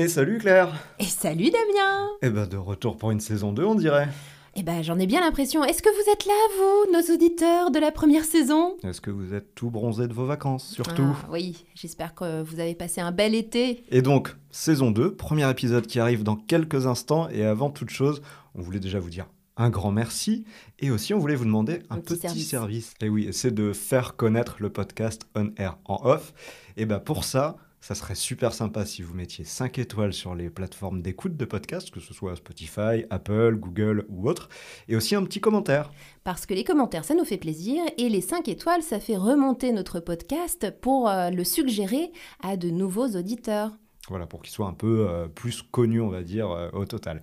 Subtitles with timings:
[0.00, 3.74] Et salut Claire Et salut Damien Eh ben de retour pour une saison 2 on
[3.74, 4.08] dirait.
[4.54, 5.64] Eh ben j'en ai bien l'impression.
[5.64, 8.76] Est-ce que vous êtes là, vous, nos auditeurs de la première saison?
[8.84, 11.16] Est-ce que vous êtes tout bronzés de vos vacances, surtout?
[11.24, 13.82] Ah, Oui, j'espère que vous avez passé un bel été.
[13.90, 18.22] Et donc, saison 2, premier épisode qui arrive dans quelques instants, et avant toute chose,
[18.54, 19.26] on voulait déjà vous dire
[19.56, 20.44] un grand merci,
[20.78, 22.48] et aussi on voulait vous demander un, Un petit petit, service.
[22.48, 22.94] service.
[23.00, 26.32] Et oui, c'est de faire connaître le podcast On Air en off.
[26.76, 30.50] Et ben pour ça, ça serait super sympa si vous mettiez 5 étoiles sur les
[30.50, 34.48] plateformes d'écoute de podcast, que ce soit Spotify, Apple, Google ou autre,
[34.88, 35.92] et aussi un petit commentaire.
[36.24, 39.72] Parce que les commentaires, ça nous fait plaisir, et les 5 étoiles, ça fait remonter
[39.72, 42.10] notre podcast pour euh, le suggérer
[42.42, 43.72] à de nouveaux auditeurs.
[44.08, 47.20] Voilà, pour qu'il soit un peu euh, plus connu, on va dire, euh, au total.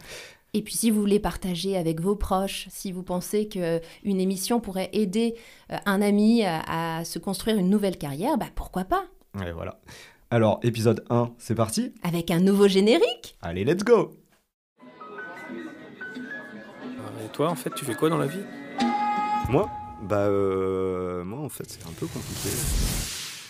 [0.54, 3.82] Et puis si vous voulez partager avec vos proches, si vous pensez qu'une
[4.22, 5.36] émission pourrait aider
[5.86, 9.04] un ami à, à se construire une nouvelle carrière, bah pourquoi pas?
[9.46, 9.82] Et voilà.
[10.36, 14.12] Alors, épisode 1, c'est parti Avec un nouveau générique Allez, let's go
[17.24, 18.42] Et toi, en fait, tu fais quoi dans la vie?
[19.48, 19.70] Moi?
[20.04, 22.50] Bah, euh, moi, en fait, c'est un peu compliqué.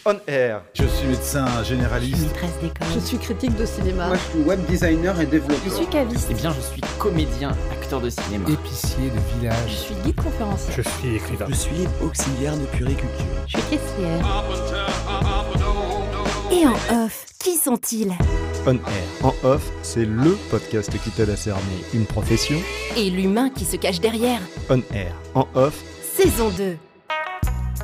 [0.05, 2.21] On air Je suis médecin généraliste.
[2.21, 2.87] Maîtresse d'école.
[2.93, 4.05] Je suis critique de cinéma.
[4.09, 5.57] Moi, je suis web designer et développeur.
[5.65, 6.27] Je suis caviste.
[6.29, 8.47] Eh bien, je suis comédien, acteur de cinéma.
[8.47, 9.75] Épicier de Je village.
[9.75, 10.71] suis guide conférencier.
[10.77, 11.47] Je suis écrivain.
[11.49, 13.25] Je suis auxiliaire de puriculture.
[13.47, 14.23] Je suis caissière.
[16.55, 18.13] Et en off, qui sont-ils
[18.65, 18.79] On air
[19.23, 22.55] en off, c'est le podcast qui t'aide à cerner une profession.
[22.95, 24.39] Et l'humain qui se cache derrière.
[24.69, 25.83] On air en off.
[26.01, 26.77] Saison 2.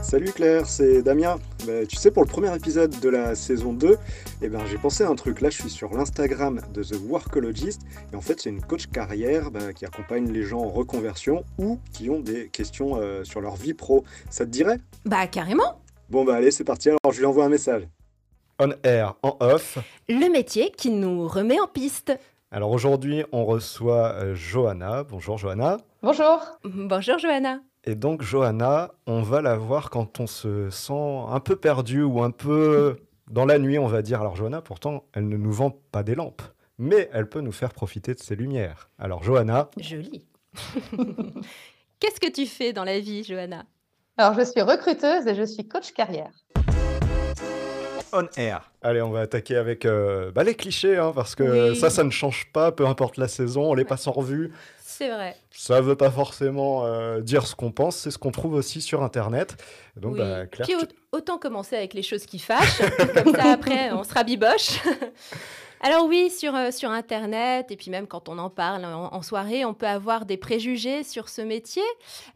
[0.01, 1.37] Salut Claire, c'est Damien.
[1.67, 3.97] Bah, tu sais, pour le premier épisode de la saison 2,
[4.41, 5.41] eh ben, j'ai pensé à un truc.
[5.41, 7.81] Là, je suis sur l'Instagram de The Workologist.
[8.13, 11.77] Et en fait, c'est une coach carrière bah, qui accompagne les gens en reconversion ou
[11.91, 14.05] qui ont des questions euh, sur leur vie pro.
[14.29, 14.79] Ça te dirait?
[15.03, 15.81] Bah carrément.
[16.09, 16.87] Bon, bah allez, c'est parti.
[16.87, 17.85] Alors, je lui envoie un message.
[18.63, 19.79] On air, en off.
[20.07, 22.15] Le métier qui nous remet en piste.
[22.51, 25.03] Alors aujourd'hui, on reçoit euh, Johanna.
[25.03, 25.77] Bonjour Johanna.
[26.03, 26.59] Bonjour.
[26.63, 27.61] Bonjour Johanna.
[27.85, 32.21] Et donc Johanna, on va la voir quand on se sent un peu perdu ou
[32.21, 32.97] un peu
[33.31, 34.21] dans la nuit, on va dire.
[34.21, 36.43] Alors Johanna, pourtant, elle ne nous vend pas des lampes,
[36.77, 38.91] mais elle peut nous faire profiter de ses lumières.
[38.99, 40.27] Alors Johanna, Joli.
[41.99, 43.65] Qu'est-ce que tu fais dans la vie, Johanna?
[44.17, 46.31] Alors, je suis recruteuse et je suis coach carrière.
[48.13, 48.71] On air.
[48.81, 51.75] Allez, on va attaquer avec euh, bah, les clichés, hein, parce que Oui.
[51.75, 54.51] ça, ça ne change pas, peu importe la saison, on les passe en revue.
[54.83, 55.35] C'est vrai.
[55.51, 59.01] Ça veut pas forcément euh, dire ce qu'on pense, c'est ce qu'on trouve aussi sur
[59.03, 59.55] Internet.
[59.95, 60.19] Donc, Oui.
[60.19, 62.81] bah, Claire, Puis tu- au- autant commencer avec les choses qui fâchent,
[63.23, 64.79] comme ça après on sera biboche.
[65.83, 69.65] Alors oui, sur, euh, sur Internet, et puis même quand on en parle en, soirée,
[69.65, 71.81] on peut avoir des préjugés sur ce métier.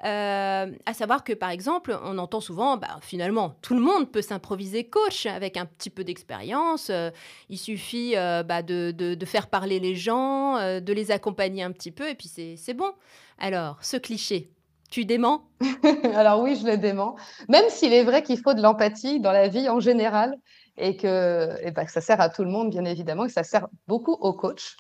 [0.04, 4.24] Euh, à savoir que par exemple, on entend souvent, bah, finalement, tout le monde peut
[4.24, 6.90] s'improviser coach avec un petit peu d'expérience.
[6.90, 7.12] Euh,
[7.50, 12.10] il suffit bah, de, de- faire parler les gens, de les accompagner un petit peu,
[12.10, 12.92] et puis c'est c'est bon.
[13.38, 14.52] Alors, ce cliché,
[14.90, 15.50] tu déments
[16.16, 17.16] Alors oui, je le dément.
[17.50, 20.36] Même s'il est vrai qu'il faut de l'empathie dans la vie en général
[20.78, 23.34] et que, et ben, que ça sert à tout le monde, bien évidemment, et que
[23.34, 24.76] ça sert beaucoup aux coachs,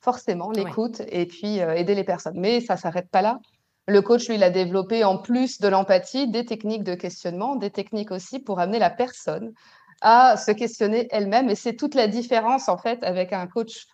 [0.00, 2.38] forcément, l'écoute et puis euh, aider les personnes.
[2.38, 3.40] Mais ça s'arrête pas là.
[3.88, 7.70] Le coach, lui, il a développé en plus de l'empathie des techniques de questionnement, des
[7.70, 9.52] techniques aussi pour amener la personne
[10.00, 11.50] à se questionner elle-même.
[11.50, 13.86] Et c'est toute la différence, en fait, avec un coach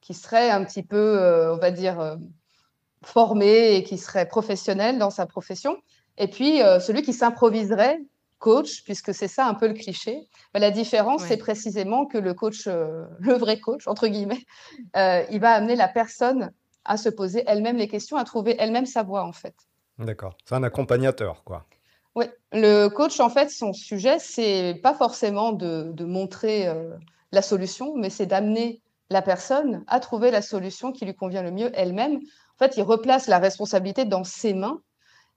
[0.00, 2.16] qui serait un petit peu, euh, on va dire, euh,
[3.04, 5.76] formé et qui serait professionnel dans sa profession.
[6.18, 8.00] Et puis, euh, celui qui s'improviserait
[8.42, 10.28] coach, puisque c'est ça un peu le cliché.
[10.52, 11.28] Ben, la différence, Ouais.
[11.28, 14.44] c'est précisément que le coach, euh, le vrai coach, entre guillemets,
[14.96, 16.52] euh, il va amener la personne
[16.84, 19.54] à se poser elle-même les questions, à trouver elle-même sa voie, en fait.
[19.98, 21.64] D'accord, c'est un accompagnateur, quoi.
[22.16, 26.90] Oui, le coach, en fait, son sujet, c'est pas forcément de, de montrer euh,
[27.30, 31.52] la solution, mais c'est d'amener la personne à trouver la solution qui lui convient le
[31.52, 32.16] mieux elle-même.
[32.16, 34.80] En fait, il replace la responsabilité dans ses mains.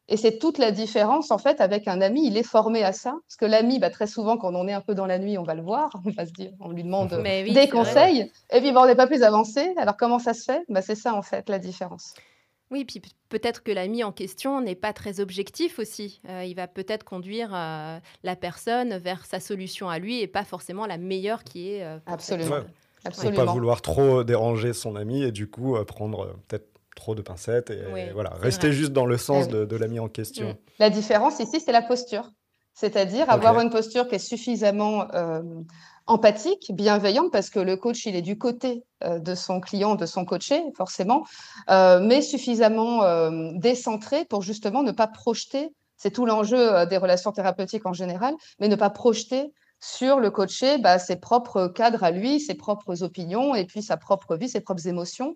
[0.08, 2.28] Et c'est toute la différence, en fait, avec un ami.
[2.28, 3.16] Il est formé à ça.
[3.28, 5.44] Parce que l'ami, bah, très souvent, quand on est un peu dans la nuit, on
[5.44, 5.90] va le voir.
[6.06, 7.70] On va se dire, on lui demande Mais oui, des vrai.
[7.70, 8.32] conseils.
[8.54, 9.74] Et puis, bah, on n'est pas plus avancé.
[9.78, 10.62] Alors, comment ça se fait?
[10.70, 12.14] Bah, C'est ça, en fait, la différence.
[12.72, 16.20] Oui, puis pe- peut-être que l'ami en question n'est pas très objectif aussi.
[16.30, 20.44] Euh, il va peut-être conduire euh, la personne vers sa solution à lui et pas
[20.44, 21.84] forcément la meilleure qui est.
[21.84, 22.56] euh, cette- Absolument.
[22.56, 22.62] Ouais.
[22.62, 23.54] Faut pas Absolument.
[23.54, 27.70] vouloir trop déranger son ami et du coup euh, prendre euh, peut-être trop de pincettes
[27.70, 28.76] et Oui, voilà, rester vrai.
[28.76, 29.52] juste dans le sens oui.
[29.52, 30.50] de, de l'ami en question.
[30.50, 30.56] Mm.
[30.80, 32.32] La différence ici, c'est la posture.
[32.74, 35.42] C'est-à-dire avoir une posture qui est suffisamment euh,
[36.08, 40.06] empathique, bienveillante, parce que le coach, il est du côté euh, de son client, de
[40.06, 41.24] son coaché, forcément,
[41.70, 47.86] euh, mais suffisamment décentré pour justement ne pas projeter, c'est tout l'enjeu des relations thérapeutiques
[47.86, 49.54] en général, mais ne pas projeter
[49.86, 53.98] sur le coacher bah, ses propres cadres à lui, ses propres opinions et puis sa
[53.98, 55.36] propre vie, ses propres émotions.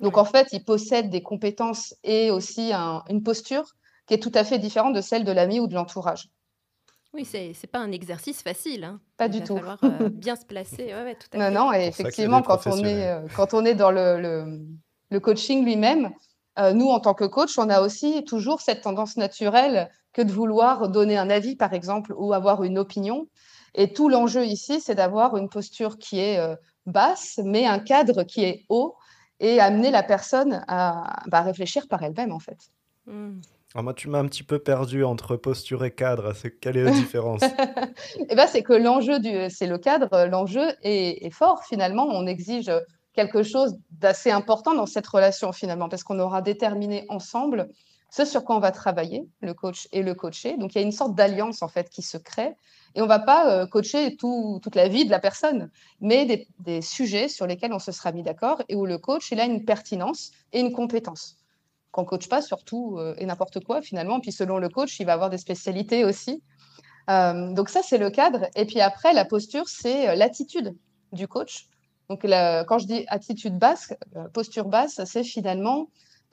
[0.00, 3.64] Donc en fait, il possède des compétences et aussi une posture
[4.06, 6.28] qui est tout à fait différente de celle de l'ami ou de l'entourage.
[7.12, 8.84] Oui, c'est n'est pas un exercice facile.
[8.84, 9.00] Hein.
[9.16, 9.56] Pas il du va tout.
[9.56, 10.86] falloir euh, bien se placer.
[10.86, 11.50] Ouais, ouais, tout à non, fait.
[11.50, 14.60] non, et effectivement, quand on, est, euh, quand on est dans le, le,
[15.10, 16.10] le coaching lui-même,
[16.58, 20.32] euh, nous, en tant que coach, on a aussi toujours cette tendance naturelle que de
[20.32, 23.26] vouloir donner un avis, par exemple, ou avoir une opinion.
[23.74, 26.56] Et tout l'enjeu ici, c'est d'avoir une posture qui est euh,
[26.86, 28.96] basse, mais un cadre qui est haut,
[29.38, 32.58] et amener la personne à bah, réfléchir par elle-même, en fait.
[33.06, 33.40] Hmm.
[33.74, 36.34] Ah, moi, tu m'as un petit peu perdu entre posture et cadre.
[36.34, 37.42] C'est quelle est la différence?
[38.28, 42.06] Eh ben, c'est que l'enjeu du, c'est le cadre, l'enjeu est, est fort finalement.
[42.10, 42.70] On exige
[43.12, 47.68] quelque chose d'assez important dans cette relation finalement, parce qu'on aura déterminé ensemble
[48.10, 50.56] ce sur quoi on va travailler, le coach et le coaché.
[50.56, 52.54] Donc il y a une sorte d'alliance en fait qui se crée,
[52.94, 55.70] et on va pas euh, coacher tout- toute la vie de la personne,
[56.00, 59.40] mais des, sujets sur lesquels on se sera mis d'accord et où le coach il
[59.40, 61.36] a une pertinence et une compétence.
[61.92, 64.20] Qu'on coach pas surtout euh, et n'importe quoi finalement.
[64.20, 66.42] Puis selon le coach, il va avoir des spécialités aussi.
[67.08, 68.46] Euh, donc ça, c'est le cadre.
[68.54, 70.76] Et puis après, la posture, c'est euh, l'attitude
[71.12, 71.66] du coach.
[72.08, 73.94] Donc quand je dis attitude basse,
[74.32, 75.90] posture basse, c'est finalement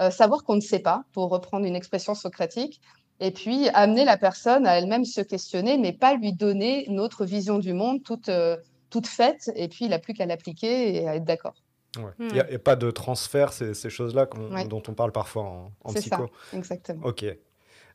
[0.10, 2.82] savoir qu'on ne sait pas, pour reprendre une expression socratique,
[3.20, 7.60] et puis amener la personne à elle-même se questionner, mais pas lui donner notre vision
[7.60, 8.58] du monde toute, euh,
[8.90, 11.56] toute faite, et puis il n'a plus qu'à l'appliquer et à être d'accord.
[11.98, 12.04] Ouais.
[12.20, 12.28] Hmm.
[12.30, 14.66] Il n'y a, il y a pas de transfert, ces, ces choses-là Ouais.
[14.68, 16.30] dont on parle parfois en, en C'est ça, psycho.
[16.54, 17.06] exactement.
[17.08, 17.26] Ok.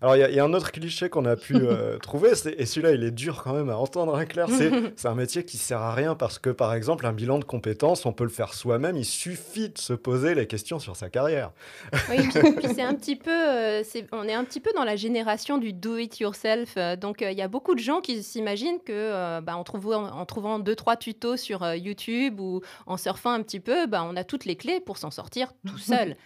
[0.02, 2.31] Alors, il y, a- il y a un autre cliché qu'on a pu euh, trouver,
[2.58, 4.49] et celui-là, il est dur quand même à entendre, hein, Claire.
[4.96, 8.04] C'est un métier qui sert à rien parce que, par exemple, un bilan de compétences,
[8.04, 8.96] on peut le faire soi-même.
[8.96, 11.52] Il suffit de se poser les questions sur sa carrière.
[12.10, 13.82] Oui, puis, puis c'est un petit peu, euh,
[14.12, 16.75] on est un petit peu dans la génération du do it yourself.
[16.76, 20.26] euh, donc il y a beaucoup de gens qui s'imaginent que, bah, en trouvant, en
[20.26, 24.25] trouvant deux trois tutos sur YouTube ou en surfant un petit peu, bah, on a
[24.25, 26.16] toutes les clés pour s'en sortir tout seul.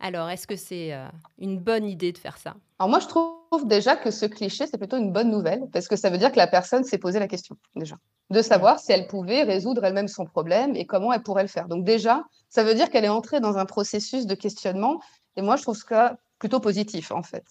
[0.00, 1.06] Alors est-ce que c'est euh,
[1.38, 2.54] une bonne idée de faire ça?
[2.84, 5.96] Alors moi, je trouve déjà que ce cliché, c'est plutôt une bonne nouvelle, parce que
[5.96, 7.96] ça veut dire que la personne s'est posé la question, déjà,
[8.28, 11.66] de savoir si elle pouvait résoudre elle-même son problème et comment elle pourrait le faire.
[11.66, 15.00] Donc déjà, ça veut dire qu'elle est entrée dans un processus de questionnement,
[15.36, 17.44] et moi, je trouve ça plutôt positif, en fait.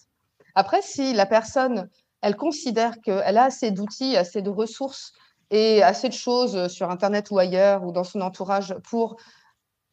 [0.54, 1.90] Après, si la personne,
[2.20, 5.14] elle considère qu'elle a assez d'outils, assez de ressources
[5.50, 9.16] et assez de choses sur Internet ou ailleurs ou dans son entourage pour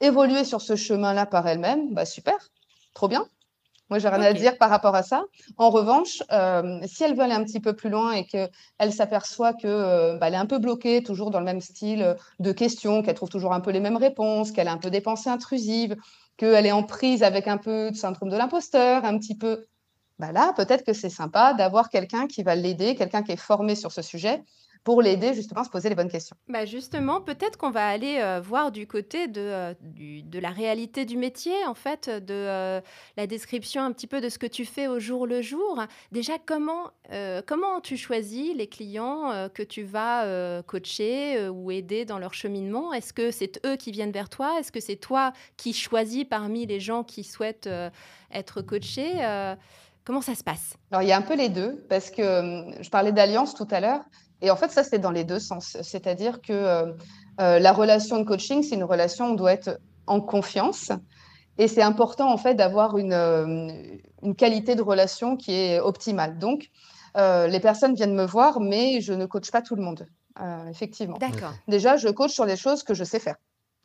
[0.02, 2.38] évoluer sur ce chemin-là par elle-même, bah super,
[2.94, 3.26] trop bien.
[3.92, 5.26] Moi, j'ai rien à dire par rapport à ça.
[5.58, 9.52] En revanche, euh, si elle veut aller un petit peu plus loin et qu'elle s'aperçoit
[9.52, 13.02] que euh, bah, est un peu bloquée, toujours dans le même style euh, de questions,
[13.02, 15.98] qu'elle trouve toujours un peu les mêmes réponses, qu'elle a un peu des pensées intrusives,
[16.38, 19.66] qu'elle est en prise avec un peu de syndrome de l'imposteur, un petit peu,
[20.20, 23.76] bah là, peut-être que c'est sympa d'avoir quelqu'un qui va l'aider, quelqu'un qui est formé
[23.76, 24.42] sur ce sujet,
[24.83, 26.36] pour l'aider justement à se poser les bonnes questions.
[26.48, 30.50] Bah justement, peut-être qu'on va aller euh, voir du côté de, euh, du- de la
[30.50, 32.81] réalité du métier, en fait, de euh,
[33.16, 35.83] la description un petit peu de ce que tu fais au jour le jour.
[36.12, 36.92] Déjà, comment,
[37.45, 42.94] comment tu choisis les clients que tu vas coacher ou aider dans leur cheminement?
[42.94, 44.60] Est-ce que c'est eux qui viennent vers toi?
[44.60, 47.69] Est-ce que c'est toi qui choisis parmi les gens qui souhaitent
[48.31, 49.16] être coachés?
[50.04, 50.74] Comment ça se passe?
[50.92, 53.68] Alors, il y a un peu les deux, parce que euh, je parlais d'alliance tout
[53.69, 54.01] à l'heure,
[54.42, 55.78] et en fait, ça, c'est dans les deux sens.
[55.82, 56.94] C'est-à-dire que euh,
[57.40, 60.92] euh, la relation de coaching, c'est une relation où on doit être en confiance,
[61.57, 63.69] et c'est important, en fait, d'avoir une, euh,
[64.24, 66.38] une qualité de relation qui est optimale.
[66.40, 66.69] Donc,
[67.18, 70.07] euh, les personnes viennent me voir, mais je ne coach pas tout le monde,
[70.40, 71.18] euh, effectivement.
[71.19, 71.54] D'accord.
[71.68, 73.36] Déjà, je coach sur les choses que je sais faire.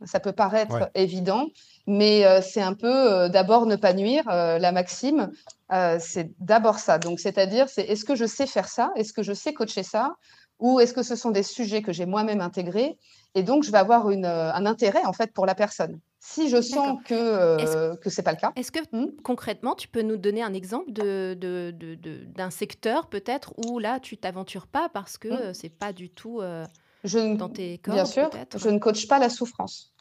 [0.04, 0.90] Ça peut paraître Ouais.
[0.94, 1.46] évident,
[1.86, 4.24] mais euh, c'est un peu euh, d'abord ne pas nuire.
[4.28, 5.30] euh, la maxime,
[5.72, 6.98] euh, c'est d'abord ça.
[6.98, 8.90] Donc, c'est-à-dire, c'est est-ce que je sais faire ça?
[8.96, 10.12] Est-ce que je sais coacher ça?
[10.58, 12.98] Ou est-ce que ce sont des sujets que j'ai moi-même intégrés
[13.34, 16.00] Et donc, je vais avoir une, euh, un intérêt en fait pour la personne.
[16.18, 19.10] Si je sens que euh, que c'est pas le cas, Est-ce que Hmm.
[19.22, 23.78] concrètement, tu peux nous donner un exemple de, de- de- de- d'un secteur peut-être où
[23.78, 26.64] là, tu t'aventures pas parce que euh, c'est pas du tout euh,
[27.04, 29.92] je ne, dans tes cordes bien sûr, je ne coach pas la souffrance.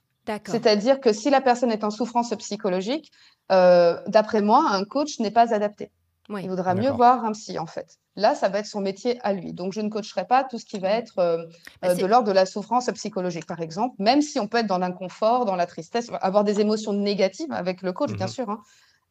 [0.48, 3.12] C'est-à-dire que si la personne est en souffrance psychologique,
[3.52, 5.92] euh, d'après moi, un coach n'est pas adapté.
[6.30, 6.44] Oui.
[6.44, 6.92] Il vaudra mieux D'accord.
[6.92, 7.98] voir un psy, en fait.
[8.16, 9.54] Là, ça va être son métier à lui.
[9.54, 11.44] Donc, je ne coacherai pas tout ce qui va être euh,
[11.82, 14.68] Bah, euh, de l'ordre de la souffrance psychologique, par exemple, même si on peut être
[14.68, 18.28] dans l'inconfort, dans la tristesse, avoir des émotions négatives avec le coach, bien Mhm.
[18.28, 18.50] sûr.
[18.50, 18.60] hein.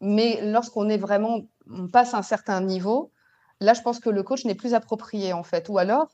[0.00, 1.40] Mais lorsqu'on est vraiment,
[1.70, 3.12] on passe un certain niveau,
[3.60, 5.68] là, je pense que le coach n'est plus approprié, en fait.
[5.68, 6.08] Ou alors,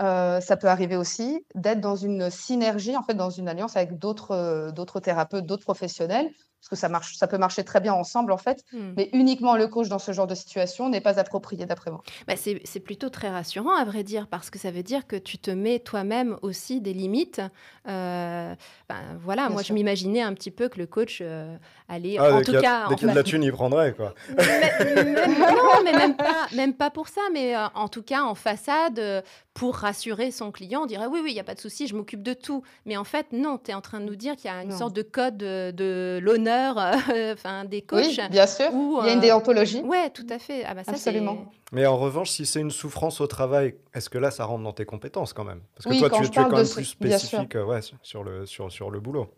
[0.00, 3.98] euh, ça peut arriver aussi d'être dans une synergie, en fait, dans une alliance avec
[3.98, 6.30] d'autres euh, d'autres thérapeutes, d'autres professionnels,
[6.64, 8.94] parce que ça marche, ça peut marcher très bien ensemble en fait, Hmm.
[8.96, 12.02] mais uniquement le coach dans ce genre de situation n'est pas approprié d'après moi.
[12.26, 15.16] Bah, c'est c'est plutôt très rassurant, à vrai dire, parce que ça veut dire que
[15.16, 17.42] tu te mets toi-même aussi des limites.
[17.86, 18.54] Euh,
[18.88, 19.74] ben, voilà, Bien moi, sûr.
[19.74, 21.54] je m'imaginais un petit peu que le coach euh,
[21.88, 23.92] allait, Ah, en tout a, cas, dès qu'il y a de la thune, il prendrait,
[23.94, 24.14] quoi.
[24.36, 28.22] Mais- même- non, mais même pas, même pas pour ça, mais euh, en tout cas
[28.22, 29.20] en façade, euh,
[29.52, 31.94] pour rassurer son client, on dirait oui, oui, il n'y a pas de souci, je
[31.94, 32.62] m'occupe de tout.
[32.86, 34.70] Mais en fait, non, tu es en train de nous dire qu'il y a une
[34.70, 34.78] Non.
[34.78, 38.04] sorte de code de, de l'honneur euh, enfin, des coachs.
[38.04, 38.72] Oui, bien sûr.
[38.72, 39.82] ou, Il y a une déontologie.
[39.82, 40.64] Ouais, tout à fait.
[40.66, 41.52] Ah bah ça, Absolument.
[41.72, 44.72] Mais en revanche, si c'est une souffrance au travail, est-ce que là, ça rentre dans
[44.72, 45.60] tes compétences quand même?
[45.74, 47.64] Parce que Oui, toi, quand tu, je tu es quand de même plus spécifique euh,
[47.64, 49.28] ouais, sur, le, sur, sur le boulot.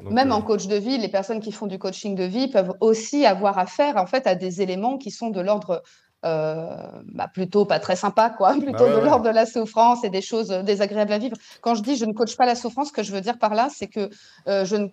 [0.00, 2.48] Donc, Même euh, en coach de vie, les personnes qui font du coaching de vie
[2.48, 5.82] peuvent aussi avoir affaire en fait à des éléments qui sont de l'ordre
[6.24, 9.04] euh, bah, plutôt pas très sympa, quoi, plutôt Bah ouais, de ouais.
[9.04, 11.36] l'ordre de la souffrance et des choses euh, désagréables à vivre.
[11.60, 13.54] Quand je dis je ne coach pas la souffrance, ce que je veux dire par
[13.54, 14.10] là, c'est que
[14.48, 14.88] euh, je ne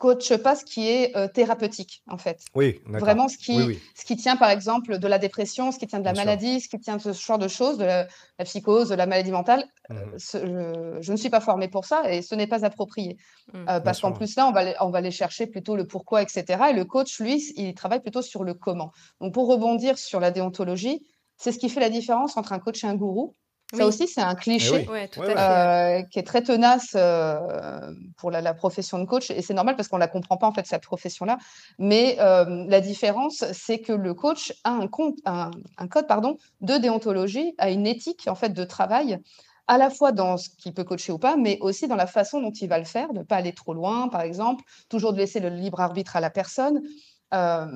[0.00, 2.38] coache pas ce qui est euh, thérapeutique, en fait.
[2.54, 2.80] Oui.
[2.86, 3.78] Vraiment ce qui, Oui, oui.
[3.94, 6.26] ce qui tient, par exemple, de la dépression, ce qui tient de la Bien sûr.
[6.30, 9.06] maladie, ce qui tient de ce genre de choses, de la, la psychose, de la
[9.06, 9.64] maladie mentale.
[9.90, 10.18] Mhm.
[10.18, 13.18] Ce- je, je ne suis pas formée pour ça et ce n'est pas approprié.
[13.52, 13.66] Mm.
[13.68, 16.44] Euh, parce qu'en plus, là, on va, on va aller chercher plutôt le pourquoi, etc.
[16.70, 18.92] Et le coach, lui, il travaille plutôt sur le comment.
[19.20, 21.04] Donc, pour rebondir sur la déontologie,
[21.36, 23.34] c'est ce qui fait la différence entre un coach et un gourou.
[23.72, 23.88] Ça Oui.
[23.88, 24.86] aussi, c'est un cliché.
[24.88, 24.98] Eh oui.
[25.18, 29.76] Euh, qui est très tenace euh, pour la, la profession de coach et c'est normal
[29.76, 31.38] parce qu'on la comprend pas en fait cette profession-là.
[31.78, 36.36] Mais euh, la différence, c'est que le coach a un, compte, un, un code pardon
[36.60, 39.18] de déontologie, a une éthique en fait de travail
[39.68, 42.40] à la fois dans ce qu'il peut coacher ou pas, mais aussi dans la façon
[42.40, 45.18] dont il va le faire, de ne pas aller trop loin, par exemple, toujours de
[45.18, 46.80] laisser le libre arbitre à la personne.
[47.34, 47.66] Euh,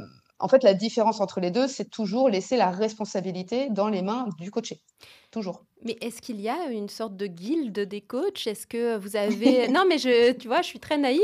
[0.41, 4.27] en fait, la différence entre les deux, c'est toujours laisser la responsabilité dans les mains
[4.41, 4.83] du coaché.
[5.35, 5.65] Toujours.
[5.85, 8.47] Mais est-ce qu'il y a une sorte de guilde des coachs?
[8.47, 9.67] Est-ce que vous avez...
[9.77, 11.21] non, mais je, tu vois, je suis très naïve.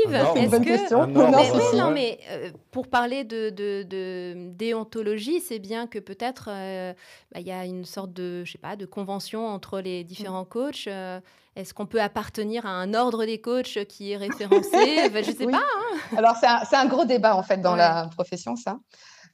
[0.49, 0.65] Bonne que...
[0.77, 1.03] question.
[1.03, 1.77] Un ordre, Non, Mais oui, si.
[1.77, 6.93] non, mais euh, pour parler de, de- de déontologie, c'est bien que peut-être euh,
[7.33, 10.43] bah, il y a une sorte de, je sais pas, de convention entre les différents
[10.45, 10.87] coachs.
[10.87, 11.21] euh,
[11.55, 14.69] Est-ce qu'on peut appartenir à un ordre des coachs qui est référencé?
[15.13, 15.53] Bah, Je sais Oui.
[15.53, 16.17] pas.
[16.17, 17.77] Alors, c'est un, gros débat, en fait, dans Ouais.
[17.77, 18.77] la profession, ça.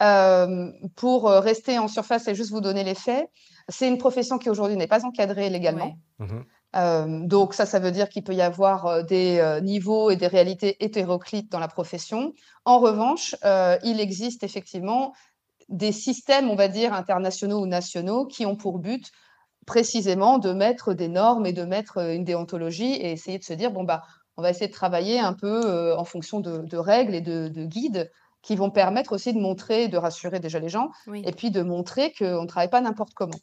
[0.04, 3.30] Euh, pour euh, rester en surface et juste vous donner les faits,
[3.68, 5.98] c'est une profession qui aujourd'hui n'est pas encadrée légalement.
[6.20, 6.26] Ouais.
[6.26, 6.46] Mhm.
[6.76, 10.28] Euh, donc, ça, ça veut dire qu'il peut y avoir des euh, niveaux et des
[10.28, 12.34] réalités hétéroclites dans la profession.
[12.66, 15.14] En revanche, euh, il existe effectivement
[15.70, 19.12] des systèmes, on va dire, internationaux ou nationaux qui ont pour but
[19.66, 23.72] précisément de mettre des normes et de mettre une déontologie et essayer de se dire,
[23.72, 24.04] bon, bah,
[24.38, 27.48] on va essayer de travailler un peu euh, en fonction de, de règles et de,
[27.48, 31.32] de guides qui vont permettre aussi de montrer, de rassurer déjà les gens, Oui, et
[31.32, 33.40] puis de montrer qu'on ne travaille pas n'importe comment.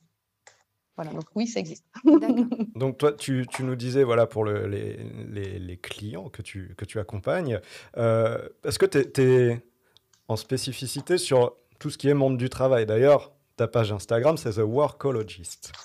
[0.96, 1.84] Voilà, donc oui, ça existe.
[2.76, 4.96] Donc toi, tu, tu nous disais, voilà, pour le- les,
[5.28, 7.60] les- les clients que tu, que tu accompagnes,
[7.96, 9.60] euh, est-ce que tu es,
[10.28, 12.86] en spécificité sur tout ce qui est monde du travail?
[12.86, 15.72] D'ailleurs, ta page Instagram, c'est The Workologist.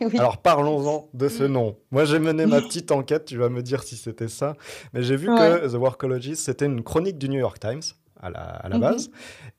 [0.00, 0.18] Oui.
[0.18, 1.76] Alors parlons-en de ce nom.
[1.90, 4.56] Moi, j'ai mené ma petite enquête, tu vas me dire si c'était ça,
[4.94, 5.36] mais j'ai vu Ouais.
[5.36, 7.82] que The Workologist, c'était une chronique du New York Times
[8.20, 8.80] à la, à la Mhm.
[8.82, 9.10] base,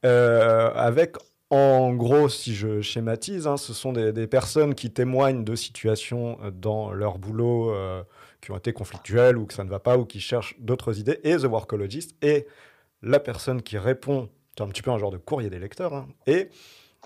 [0.06, 1.16] euh, avec
[1.50, 6.38] en gros, si je schématise, hein, ce sont des, des personnes qui témoignent de situations
[6.44, 8.04] euh, dans leur boulot euh,
[8.42, 11.20] qui ont été conflictuelles ou que ça ne va pas ou qui cherchent d'autres idées.
[11.24, 12.48] Et The Workologist est
[13.02, 15.94] la personne qui répond, c'est un petit peu un genre de courrier des lecteurs.
[15.94, 16.08] hein.
[16.26, 16.50] et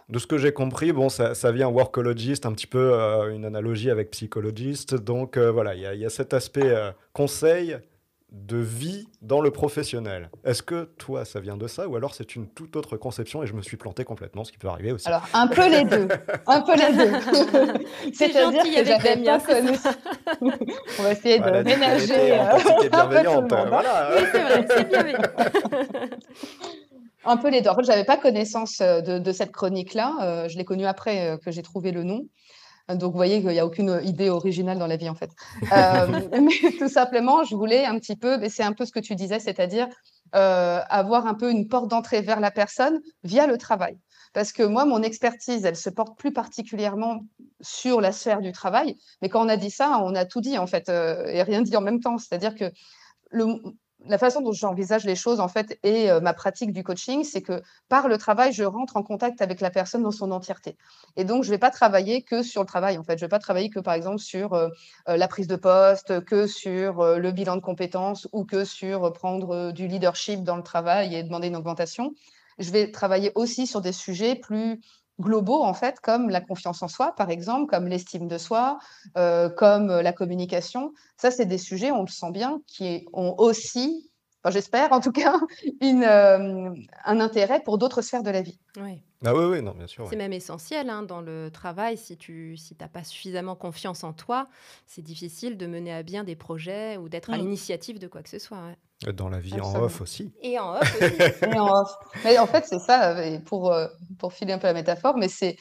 [0.09, 3.45] de ce que j'ai compris, bon, ça, ça vient workologist, un petit peu euh, une
[3.45, 4.93] analogie avec psychologiste.
[4.95, 6.75] Donc euh, voilà, il y, a- il y a cet aspect
[7.13, 7.77] conseil
[8.31, 10.29] de vie dans le professionnel.
[10.45, 13.47] Est-ce que toi, ça vient de ça ou alors c'est une toute autre conception et
[13.47, 16.07] je me suis planté complètement, ce qui peut arriver aussi Alors, un peu les deux.
[16.47, 17.11] Un peu les deux.
[18.13, 19.77] C'est C'est-à-dire que j'avais c'est connu.
[20.99, 22.39] On va essayer Voilà, de ménager.
[22.39, 23.51] euh, bienveillante.
[23.53, 23.65] hein.
[23.67, 24.11] voilà.
[24.17, 25.19] Oui, c'est vrai, c'est bienveillant.
[27.23, 27.69] Un peu les deux.
[27.69, 30.15] En fait, je n'avais pas connaissance euh, de, de cette chronique-là.
[30.21, 32.21] Euh, je l'ai connue après euh, que j'ai trouvé le nom.
[32.89, 35.31] Euh, Donc, vous voyez qu'il n'y a aucune idée originale dans la vie, en fait.
[35.71, 36.07] Euh,
[36.41, 39.39] mais tout simplement, je voulais un petit peu, c'est un peu ce que tu disais,
[39.39, 39.87] c'est-à-dire
[40.35, 43.97] euh, avoir un peu une porte d'entrée vers la personne via le travail.
[44.33, 47.25] Parce que moi, mon expertise, elle se porte plus particulièrement
[47.59, 48.95] sur la sphère du travail.
[49.21, 51.61] Mais quand on a dit ça, on a tout dit, en fait, euh, et rien
[51.61, 52.17] dit en même temps.
[52.17, 52.71] C'est-à-dire que
[53.29, 53.45] le,
[54.07, 57.41] la façon dont j'envisage les choses, en fait, et euh, ma pratique du coaching, c'est
[57.41, 60.77] que par le travail, je rentre en contact avec la personne dans son entièreté.
[61.15, 63.17] Et donc, je ne vais pas travailler que sur le travail, en fait.
[63.17, 64.69] Je ne vais pas travailler que, par exemple, sur euh,
[65.09, 69.71] euh, la prise de poste, que sur le bilan de compétences ou que sur prendre
[69.71, 72.13] du leadership dans le travail et demander une augmentation.
[72.59, 74.81] Je vais travailler aussi sur des sujets plus
[75.19, 78.79] globaux, en fait, comme la confiance en soi, par exemple, comme l'estime de soi,
[79.17, 80.93] euh, comme la communication.
[81.17, 84.07] Ça, c'est des sujets, on le sent bien, qui ont aussi
[84.43, 85.35] enfin, j'espère en tout cas,
[85.81, 86.73] une, euh,
[87.05, 88.59] un intérêt pour d'autres sphères de la vie.
[88.77, 89.03] Oui.
[89.25, 90.05] Ah oui, oui, non, bien sûr.
[90.05, 90.17] C'est ouais.
[90.17, 91.97] même essentiel hein, dans le travail.
[91.97, 94.47] Si tu si t'as pas suffisamment confiance en toi,
[94.85, 97.37] c'est difficile de mener à bien des projets ou d'être à Mm.
[97.37, 98.65] l'initiative de quoi que ce soit.
[98.65, 98.77] ouais.
[99.15, 100.31] Dans la vie en off aussi.
[100.41, 101.33] Et en off aussi.
[101.55, 101.91] Et en off.
[102.23, 103.87] Mais en fait, c'est ça, et pour, euh,
[104.19, 105.57] pour filer un peu la métaphore, mais c'est,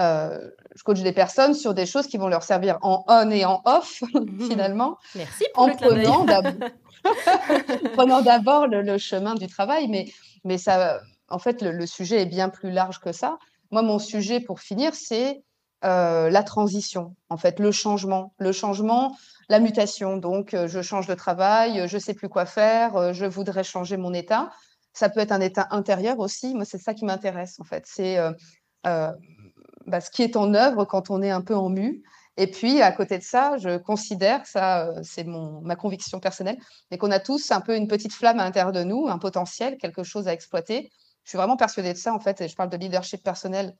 [0.00, 3.44] euh, je coach des personnes sur des choses qui vont leur servir en on et
[3.46, 4.02] en off,
[4.48, 6.64] finalement, Merci pour en le prenant d'ab-
[7.94, 10.06] prenant d'abord le, le chemin du travail, mais,
[10.44, 13.38] mais ça, en fait, le, le sujet est bien plus large que ça.
[13.70, 15.42] Moi, mon sujet, pour finir, c'est
[15.84, 18.34] euh, la transition, en fait, le changement.
[18.38, 19.16] Le changement,
[19.48, 20.16] la mutation.
[20.16, 23.24] Donc, euh, je change de travail, euh, je ne sais plus quoi faire, euh, je
[23.24, 24.50] voudrais changer mon état.
[24.92, 26.54] Ça peut être un état intérieur aussi.
[26.54, 27.84] Moi, c'est ça qui m'intéresse, en fait.
[27.86, 28.16] C'est
[28.84, 32.02] bah, ce qui est en œuvre quand on est un peu en mue.
[32.36, 36.58] Et puis, à côté de ça, je considère, ça, c'est ma conviction personnelle,
[36.90, 39.76] mais qu'on a tous un peu une petite flamme à l'intérieur de nous, un potentiel,
[39.78, 40.90] quelque chose à exploiter.
[41.24, 43.76] Je suis vraiment persuadée de ça, en fait, et je parle de leadership personnel,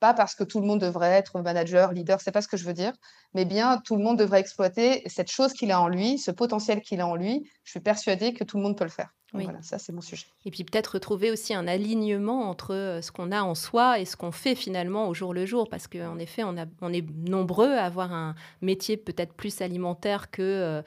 [0.00, 2.64] pas parce que tout le monde devrait être manager, leader, c'est pas ce que je
[2.64, 2.92] veux dire,
[3.34, 6.80] mais bien tout le monde devrait exploiter cette chose qu'il a en lui, ce potentiel
[6.82, 7.50] qu'il a en lui.
[7.64, 9.08] Je suis persuadée que tout le monde peut le faire.
[9.32, 9.44] Donc Oui.
[9.44, 10.24] voilà, ça, c'est mon sujet.
[10.46, 14.06] Et puis peut-être retrouver aussi un alignement entre euh, ce qu'on a en soi et
[14.06, 15.68] ce qu'on fait finalement au jour le jour.
[15.68, 20.30] Parce qu'en effet, on, a, on est nombreux à avoir un métier peut-être plus alimentaire
[20.30, 20.82] que, euh,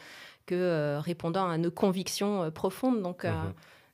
[0.47, 3.01] que euh, répondant à nos convictions euh, profondes.
[3.03, 3.25] Donc,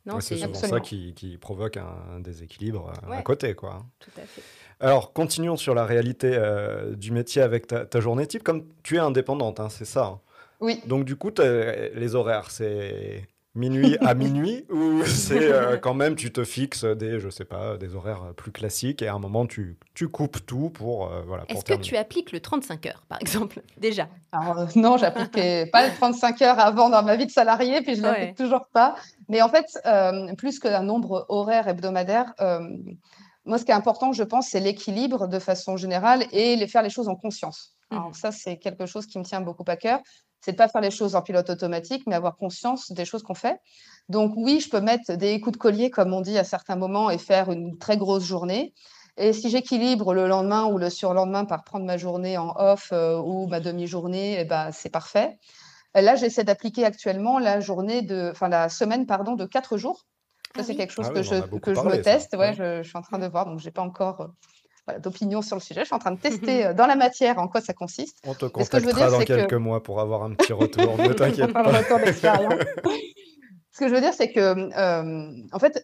[0.06, 0.78] non, Ouais, c'est c'est souvent Absolument.
[0.78, 3.24] ça qui, qui provoque un, un déséquilibre euh, à Ouais.
[3.24, 3.86] côté, quoi.
[4.00, 4.42] tout à fait.
[4.80, 8.44] Alors, continuons sur la réalité euh, du métier avec ta, ta journée type.
[8.44, 10.06] Comme tu es indépendante, hein, c'est ça.
[10.06, 10.20] hein.
[10.60, 16.16] Oui, Donc, du coup, les horaires, c'est minuit à minuit ou c'est euh, quand même
[16.16, 19.48] tu te fixes des, je sais pas, des horaires plus classiques et à un moment
[19.48, 21.88] tu, tu coupes tout pour, euh, voilà, Est-ce que terminer.
[21.88, 24.10] tu appliques le 35 heures, par exemple Déjà?
[24.32, 27.96] Alors, euh, non, j'appliquais pas les 35 heures avant dans ma vie de salarié, puis
[27.96, 28.10] je Ouais.
[28.12, 28.96] l'applique toujours pas.
[29.28, 32.60] Mais en fait, euh, plus qu'un nombre horaire hebdomadaire, euh,
[33.48, 36.84] moi, ce qui est important, je pense, c'est l'équilibre de façon générale et les, faire
[36.84, 37.75] les choses en conscience.
[37.89, 38.13] Alors Mhm.
[38.13, 40.00] ça, c'est quelque chose qui me tient beaucoup à cœur.
[40.42, 43.34] C'est de pas faire les choses en pilote automatique, mais avoir conscience des choses qu'on
[43.34, 43.60] fait.
[44.10, 47.10] Donc oui, je peux mettre des coups de collier, comme on dit à certains moments,
[47.10, 48.74] et faire une très grosse journée.
[49.17, 53.17] Et si j'équilibre le lendemain ou le surlendemain par prendre ma journée en off euh,
[53.17, 55.39] ou ma demi-journée, eh ben, c'est parfait.
[55.95, 60.06] Là, j'essaie d'appliquer actuellement la journée de, enfin la semaine, pardon, de quatre jours.
[60.58, 60.78] Ça, Ah c'est oui.
[60.78, 62.34] quelque chose Ah que oui, je, que je parlé, me teste.
[62.34, 62.54] Ouais, Ouais.
[62.54, 64.28] je, je suis en train de voir, donc j'ai pas encore euh,
[64.86, 65.82] voilà, d'opinion sur le sujet.
[65.82, 68.17] Je suis en train de tester euh, dans la matière en quoi ça consiste.
[68.26, 70.34] On te ce que je veux contactera dire, dans que- quelques mois pour avoir un
[70.34, 71.63] petit retour, ne t'inquiète Un pas.
[71.63, 72.54] retour d'expérience.
[73.72, 75.84] Ce que je veux dire, c'est que, euh, en fait,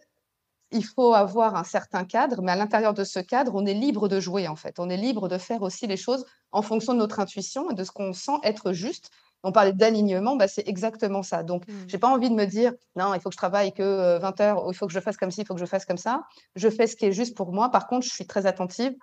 [0.72, 4.08] il faut avoir un certain cadre, mais à l'intérieur de ce cadre, on est libre
[4.08, 4.80] de jouer, en fait.
[4.80, 7.84] On est libre de faire aussi les choses en fonction de notre intuition et de
[7.84, 9.10] ce qu'on sent être juste.
[9.44, 11.42] On parlait d'alignement, bah, c'est exactement ça.
[11.42, 11.72] Donc, Mm.
[11.86, 14.40] j'ai pas envie de me dire, non, il faut que je travaille que euh, 20
[14.40, 15.98] heures, ou il faut que je fasse comme ci, il faut que je fasse comme
[15.98, 16.22] ça.
[16.56, 17.70] Je fais ce qui est juste pour moi.
[17.70, 18.94] Par contre, je suis très attentive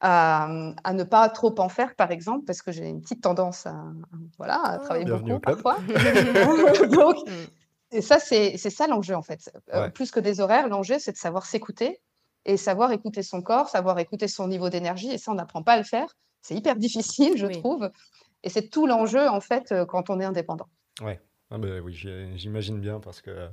[0.00, 0.48] à,
[0.84, 3.74] à ne pas trop en faire, par exemple, parce que j'ai une petite tendance à,
[4.36, 5.78] voilà, à travailler bienvenue beaucoup parfois.
[6.88, 7.96] Donc, Mm.
[7.96, 9.50] et ça, c'est c'est ça l'enjeu, en fait.
[9.72, 9.90] Euh, Ouais.
[9.90, 12.00] Plus que des horaires, l'enjeu, c'est de savoir s'écouter
[12.44, 15.10] et savoir écouter son corps, savoir écouter son niveau d'énergie.
[15.10, 16.08] Et ça, on n'apprend pas à le faire.
[16.42, 17.58] C'est hyper difficile, je Oui.
[17.58, 17.88] trouve.
[18.44, 20.68] Et c'est tout l'enjeu, en fait, euh, quand on est indépendant.
[21.50, 21.94] Ah ben oui,
[22.34, 23.48] j'imagine bien parce que euh,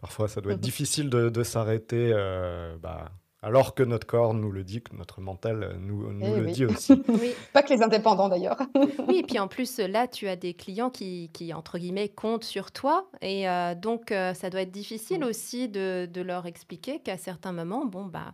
[0.00, 3.12] parfois ça doit être difficile de, de s'arrêter euh, bah,
[3.44, 6.46] alors que notre corps nous le dit, que notre mental euh, nous, nous Eh le
[6.46, 6.52] oui.
[6.52, 7.02] dit aussi.
[7.08, 7.32] Oui.
[7.52, 8.58] Pas que les indépendants, d'ailleurs.
[9.08, 12.44] Oui, et puis en plus, là, tu as des clients qui, qui entre guillemets, comptent
[12.44, 13.06] sur toi.
[13.20, 17.52] Et euh, donc, euh, ça doit être difficile aussi de, de leur expliquer qu'à certains
[17.52, 18.32] moments, bon, bah,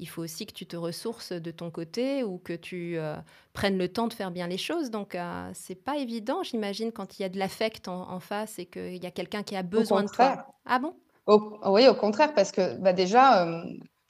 [0.00, 3.14] il faut aussi que tu te ressources de ton côté ou que tu euh,
[3.52, 4.90] prennes le temps de faire bien les choses.
[4.90, 8.58] Donc, euh, c'est pas évident, j'imagine, quand il y a de l'affect en, en face
[8.58, 10.44] et qu'il y a quelqu'un qui a besoin de contraire.
[10.44, 10.54] toi.
[10.64, 10.94] Ah bon?
[11.26, 13.64] Au- oui, au contraire, parce que bah, déjà, euh,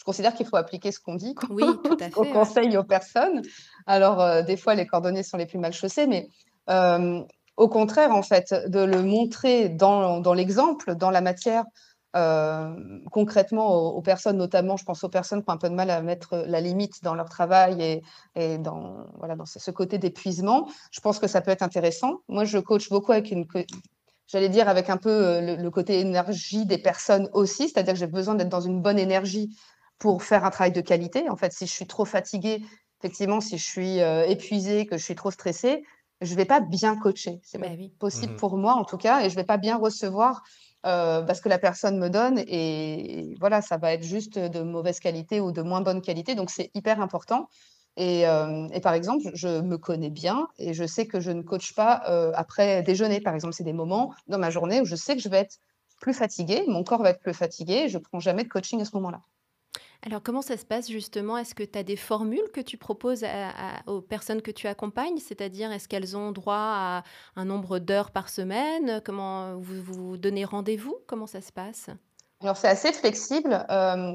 [0.07, 1.35] considère qu'il faut appliquer ce qu'on dit.
[1.51, 2.17] Oui, qu'on fait.
[2.17, 2.31] ouais.
[2.31, 3.43] conseille aux personnes.
[3.87, 6.29] Alors, euh, des fois, les coordonnées sont les plus mal chaussées, mais
[6.71, 7.21] euh,
[7.57, 11.65] au contraire, en fait, de le montrer dans, dans l'exemple, dans la matière,
[12.15, 12.73] euh,
[13.11, 15.91] concrètement aux, aux personnes, notamment, je pense aux personnes qui ont un peu de mal
[15.91, 18.03] à mettre la limite dans leur travail et,
[18.37, 22.21] et dans, voilà, dans ce, côté d'épuisement, je pense que ça peut être intéressant.
[22.29, 23.45] Moi, je coach beaucoup avec une,
[24.29, 28.07] j'allais dire, avec un peu le, le côté énergie des personnes aussi, c'est-à-dire que j'ai
[28.07, 29.51] besoin d'être dans une bonne énergie
[29.99, 31.29] pour faire un travail de qualité.
[31.31, 32.63] En fait, si je suis trop fatiguée,
[33.01, 35.83] effectivement, si je suis euh, épuisée, que je suis trop stressée,
[36.21, 37.39] je vais pas bien coacher.
[37.43, 37.93] C'est Bah pas oui.
[37.99, 38.37] possible Mhm.
[38.37, 40.43] pour moi, en tout cas, et je vais pas bien recevoir
[40.87, 42.39] euh, parce que la personne me donne.
[42.47, 46.35] Et voilà, ça va être juste de mauvaise qualité ou de moins bonne qualité.
[46.35, 47.49] Donc, c'est hyper important.
[47.97, 51.43] Et, euh, et par exemple, je me connais bien et je sais que je ne
[51.43, 53.21] coach pas euh, après déjeuner.
[53.21, 55.57] Par exemple, c'est des moments dans ma journée où je sais que je vais être
[56.01, 58.85] plus fatiguée, mon corps va être plus fatigué, je ne prends jamais de coaching à
[58.85, 59.23] ce moment-là.
[60.07, 61.37] Alors, comment ça se passe justement?
[61.37, 63.25] Est-ce que tu as des formules que tu proposes
[63.87, 65.19] aux personnes que tu accompagnes?
[65.19, 67.03] C'est-à-dire, est-ce qu'elles ont droit à
[67.35, 69.03] un nombre d'heures par semaine?
[69.05, 70.97] Comment vous vous donnez rendez-vous?
[71.09, 71.91] Comment ça se passe?
[72.43, 73.65] Alors, c'est assez flexible.
[73.71, 74.13] Euh,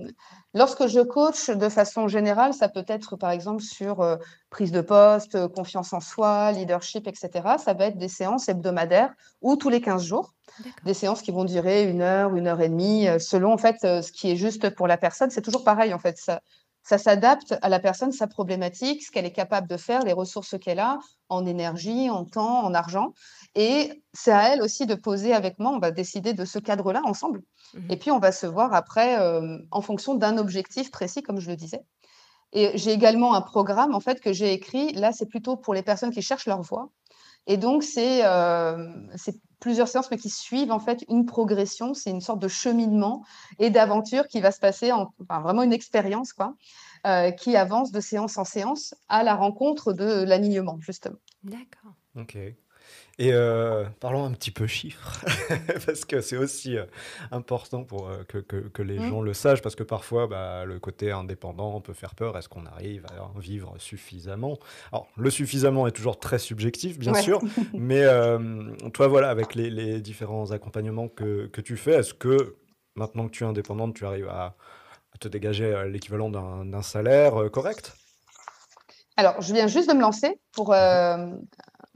[0.54, 4.18] lorsque je coach de façon générale, ça peut être par exemple sur euh,
[4.52, 7.30] prise de poste, euh, confiance en soi, leadership, etc.
[7.58, 10.34] Ça va être des séances hebdomadaires ou tous les 15 jours.
[10.86, 14.12] Des séances qui vont durer une heure, une heure et demie, selon en fait ce
[14.12, 15.32] qui est juste pour la personne.
[15.32, 16.18] C'est toujours pareil en fait.
[16.18, 16.42] Ça,
[16.84, 20.58] ça s'adapte à la personne, sa problématique, ce qu'elle est capable de faire, les ressources
[20.60, 23.14] qu'elle a en énergie, en temps, en argent.
[23.56, 25.72] Et c'est à elle aussi de poser avec moi.
[25.72, 27.42] On va décider de ce cadre-là ensemble.
[27.74, 27.92] Mhm.
[27.92, 31.50] Et puis, on va se voir après euh, en fonction d'un objectif précis, comme je
[31.50, 31.84] le disais.
[32.54, 34.94] Et j'ai également un programme en fait que j'ai écrit.
[34.94, 36.90] Là, c'est plutôt pour les personnes qui cherchent leur voie.
[37.48, 38.90] Et donc, c'est euh,
[39.60, 41.94] plusieurs séances, mais qui suivent en fait une progression.
[41.94, 43.24] C'est une sorte de cheminement
[43.58, 46.56] et d'aventure qui va se passer, en, enfin, vraiment une expérience, quoi,
[47.08, 51.18] euh, qui avance de séance en séance à la rencontre de l'alignement, justement.
[51.44, 51.94] D'accord.
[52.16, 52.38] Ok.
[53.20, 55.24] Et euh, parlons un petit peu chiffres,
[55.86, 56.86] parce que c'est aussi euh,
[57.32, 59.10] important pour euh, que, que- que les Mm.
[59.10, 62.38] gens le sachent, parce que parfois, bah, le côté indépendant peut faire peur.
[62.38, 64.58] Est-ce qu'on arrive à en vivre suffisamment?
[64.92, 67.22] Alors, le suffisamment est toujours très subjectif, bien Ouais.
[67.22, 67.42] sûr,
[67.74, 72.56] mais euh, toi, voilà, avec les, les différents accompagnements que, que tu fais, est-ce que
[72.96, 74.56] maintenant que tu es indépendante, tu arrives à,
[75.14, 77.94] à te dégager l'équivalent d'un salaire correct?
[79.18, 81.28] Alors, je viens juste de me lancer pour, euh,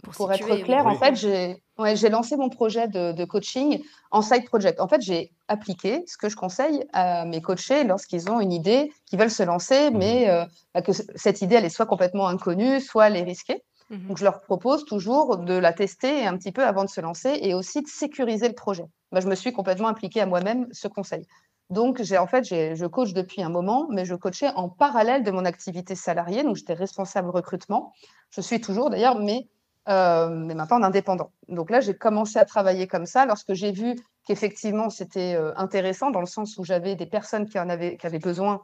[0.05, 0.63] Pour pour situer, être oui.
[0.63, 0.85] clair.
[0.87, 4.79] En fait, j'ai ouais, j'ai lancé mon projet de, de coaching en side project.
[4.79, 8.91] En fait, j'ai appliqué ce que je conseille à mes coachés lorsqu'ils ont une idée,
[9.05, 9.97] qu'ils veulent se lancer, Mhm.
[9.97, 13.63] mais euh, bah, que cette idée, elle est soit complètement inconnue, soit elle est risquée.
[13.89, 14.07] Mhm.
[14.07, 17.37] Donc, je leur propose toujours de la tester un petit peu avant de se lancer
[17.41, 18.85] et aussi de sécuriser le projet.
[19.11, 21.25] Bah, je me suis complètement appliquée à moi-même ce conseil.
[21.69, 25.23] Donc, j'ai en fait, j'ai- je coach depuis un moment, mais je coachais en parallèle
[25.23, 26.43] de mon activité salariée.
[26.43, 27.91] Donc, j'étais responsable recrutement.
[28.31, 29.47] Je suis toujours d'ailleurs, mais,
[29.87, 31.31] euh, mais maintenant en indépendant.
[31.47, 33.95] Donc là, j'ai commencé à travailler comme ça lorsque j'ai vu
[34.27, 38.07] qu'effectivement, c'était euh, intéressant dans le sens où j'avais des personnes qui en avaient, qui
[38.07, 38.61] avaient besoin.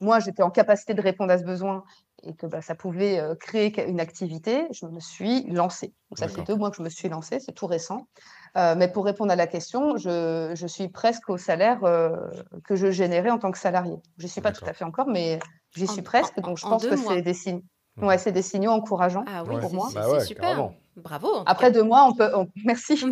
[0.00, 1.84] Moi, j'étais en capacité de répondre à ce besoin
[2.24, 4.66] et que bah, ça pouvait euh, créer une activité.
[4.72, 5.92] Je me suis lancée.
[6.10, 8.08] Donc, ça fait deux mois que je me suis lancée, c'est tout récent.
[8.56, 12.16] Euh, mais pour répondre à la question, je, je suis presque au salaire euh,
[12.64, 13.96] que je générais en tant que salarié.
[14.18, 15.38] Je n'y suis pas tout à fait encore, mais
[15.74, 16.36] j'y En- suis presque.
[16.38, 17.62] en- Donc je en pense que c'est des signes.
[17.96, 18.06] Mhm.
[18.08, 19.86] Ouais, c'est des signaux encourageants Ah oui, pour c'est moi.
[19.90, 20.42] c'est- Bah c'est ouais, super.
[20.42, 20.74] carrément.
[20.96, 21.28] Bravo.
[21.46, 22.30] Après deux mois, on peut.
[22.34, 23.02] on- Merci.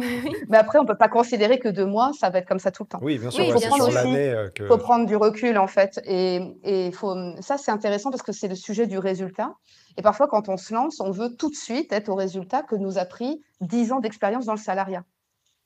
[0.48, 2.84] Mais après, on peut pas considérer que deux mois, ça va être comme ça tout
[2.84, 2.98] le temps.
[3.02, 3.76] Oui, bien sûr, Oui, ouais, bien c'est sûr.
[3.76, 4.62] sur aussi, l'année euh, que...
[4.64, 6.00] Il faut prendre du recul en fait.
[6.04, 9.52] Et, et faut, ça, c'est intéressant parce que c'est le sujet du résultat.
[9.98, 12.74] Et parfois, quand on se lance, on veut tout de suite être au résultat que
[12.76, 15.04] nous a pris 10 ans d'expérience dans le salariat.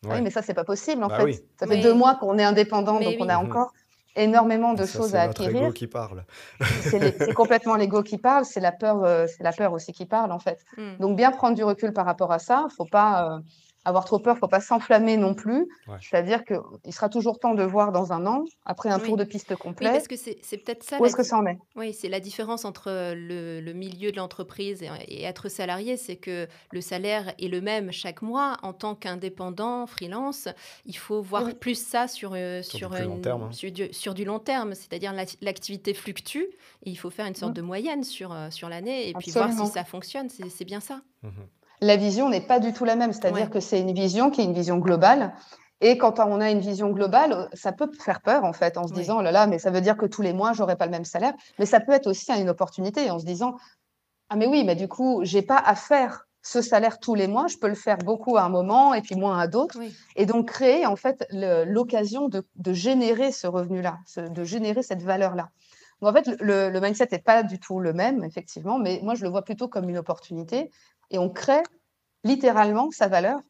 [0.04, 0.14] Ah Ouais.
[0.16, 1.24] Oui, mais ça, c'est pas possible en Bah fait.
[1.24, 1.40] oui.
[1.58, 3.46] Ça fait deux mois qu'on est indépendant, Mais donc on a Mhm.
[3.48, 3.72] encore
[4.16, 5.62] énormément de Ça, choses c'est à notre acquérir.
[5.64, 6.24] ego qui parle.
[6.82, 9.92] C'est les- c'est complètement l'ego qui parle, c'est la peur, euh, c'est la peur aussi
[9.92, 10.64] qui parle en fait.
[10.76, 10.96] Mm.
[11.00, 13.38] Donc bien prendre du recul par rapport à ça, faut pas euh,
[13.84, 15.66] avoir trop peur, faut pas s'enflammer non plus.
[15.88, 15.96] Ouais.
[16.00, 19.06] C'est-à-dire que il sera toujours temps de voir dans un an, après un Oui.
[19.06, 21.46] tour de piste Oui, complet, parce que c'est peut-être ça où est-ce que ça en
[21.46, 21.58] est.
[21.76, 26.16] Oui, c'est la différence entre le, le milieu de l'entreprise et, et être salarié, c'est
[26.16, 28.56] que le salaire est le même chaque mois.
[28.62, 30.48] En tant qu'indépendant, freelance,
[30.86, 31.54] il faut voir Oui.
[31.54, 33.52] plus ça sur, euh, Sur du sur, long une- terme, hein.
[33.52, 34.74] sur du, sur du long terme.
[34.74, 36.44] C'est-à-dire l'ac- l'activité fluctue
[36.84, 37.56] et il faut faire une sorte Mm.
[37.56, 40.28] de moyenne sur, euh, sur l'année et puis voir si ça fonctionne.
[40.30, 41.02] C'est bien ça.
[41.22, 41.32] Mhm.
[41.84, 43.50] La vision n'est pas du tout la même, c'est-à-dire Ouais.
[43.50, 45.32] que c'est une vision qui est une vision globale.
[45.80, 48.92] Et quand on a une vision globale, ça peut faire peur en fait, en se
[48.94, 49.00] Oui.
[49.00, 50.92] disant, oh là là, mais ça veut dire que tous les mois, j'aurai pas le
[50.92, 51.34] même salaire.
[51.58, 53.56] Mais ça peut être aussi une opportunité, en se disant,
[54.30, 57.46] ah mais oui, mais du coup, j'ai pas à faire ce salaire tous les mois,
[57.48, 59.78] je peux le faire beaucoup à un moment et puis moins à d'autres.
[59.78, 59.94] Oui.
[60.16, 65.48] Et donc créer en fait l'occasion de, de générer ce revenu-là, de générer cette valeur-là.
[66.00, 69.14] Donc en fait, le, le mindset n'est pas du tout le même, effectivement, mais moi
[69.14, 70.70] je le vois plutôt comme une opportunité
[71.10, 71.62] et on crée
[72.24, 73.40] littéralement sa valeur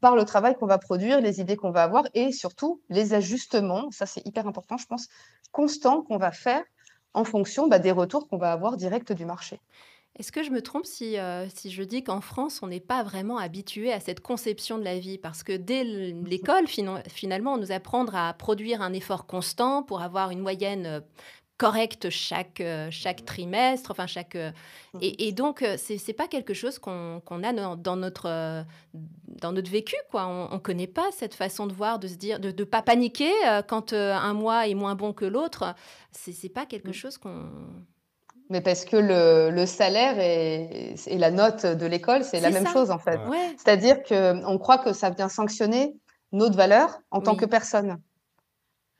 [0.00, 3.90] par le travail qu'on va produire, les idées qu'on va avoir et surtout les ajustements,
[3.90, 5.08] ça c'est hyper important, je pense,
[5.52, 6.62] constants qu'on va faire
[7.14, 9.60] en fonction bah, des retours qu'on va avoir directs du marché.
[10.18, 13.02] Est-ce que je me trompe si, euh, si je dis qu'en France, on n'est pas
[13.04, 15.18] vraiment habitué à cette conception de la vie?
[15.18, 20.02] Parce que dès l'école, fina- finalement, on nous apprend à produire un effort constant pour
[20.02, 21.00] avoir une moyenne euh,
[21.60, 24.34] correcte chaque, euh, chaque trimestre, enfin chaque...
[24.34, 24.50] euh,
[25.02, 28.64] et, et donc, euh, c'est c'est pas quelque chose qu'on qu'on a dans, dans notre,
[29.42, 30.26] dans notre vécu, quoi.
[30.26, 33.32] On ne connaît pas cette façon de voir, de se dire, de ne pas paniquer
[33.68, 35.74] quand un mois est moins bon que l'autre.
[36.12, 37.00] C'est c'est pas quelque Mm.
[37.02, 37.44] chose qu'on...
[38.48, 42.66] Mais parce que le, le salaire et, et la note de l'école, c'est la même
[42.66, 43.20] chose en fait.
[43.28, 43.54] Ouais.
[43.58, 45.94] C'est-à-dire qu'on croit que ça vient sanctionner
[46.32, 48.00] notre valeur en tant que personne.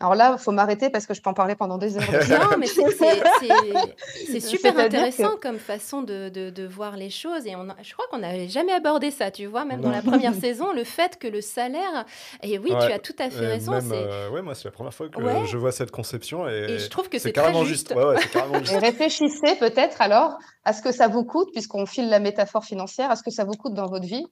[0.02, 2.02] Alors là, il faut m'arrêter parce que je peux en parler pendant des heures.
[2.50, 7.46] Non, mais c'est- super intéressant que- comme façon de, de- de voir les choses.
[7.46, 10.00] Et on a- je crois qu'on n'avait jamais abordé ça, tu vois, même dans la
[10.02, 12.06] première saison, le fait que le salaire.
[12.42, 13.72] Et oui, tu as tout à fait raison.
[13.74, 15.46] euh, ouais, moi, c'est la première fois que Ouais.
[15.46, 17.88] je vois cette conception et, Et je trouve que c'est carrément juste.
[17.88, 17.94] juste.
[18.00, 21.84] Ouais, ouais, c'est carrément Et réfléchissez peut-être alors à ce que ça vous coûte, puisqu'on
[21.86, 24.24] file la métaphore financière, à ce que ça vous coûte dans votre vie,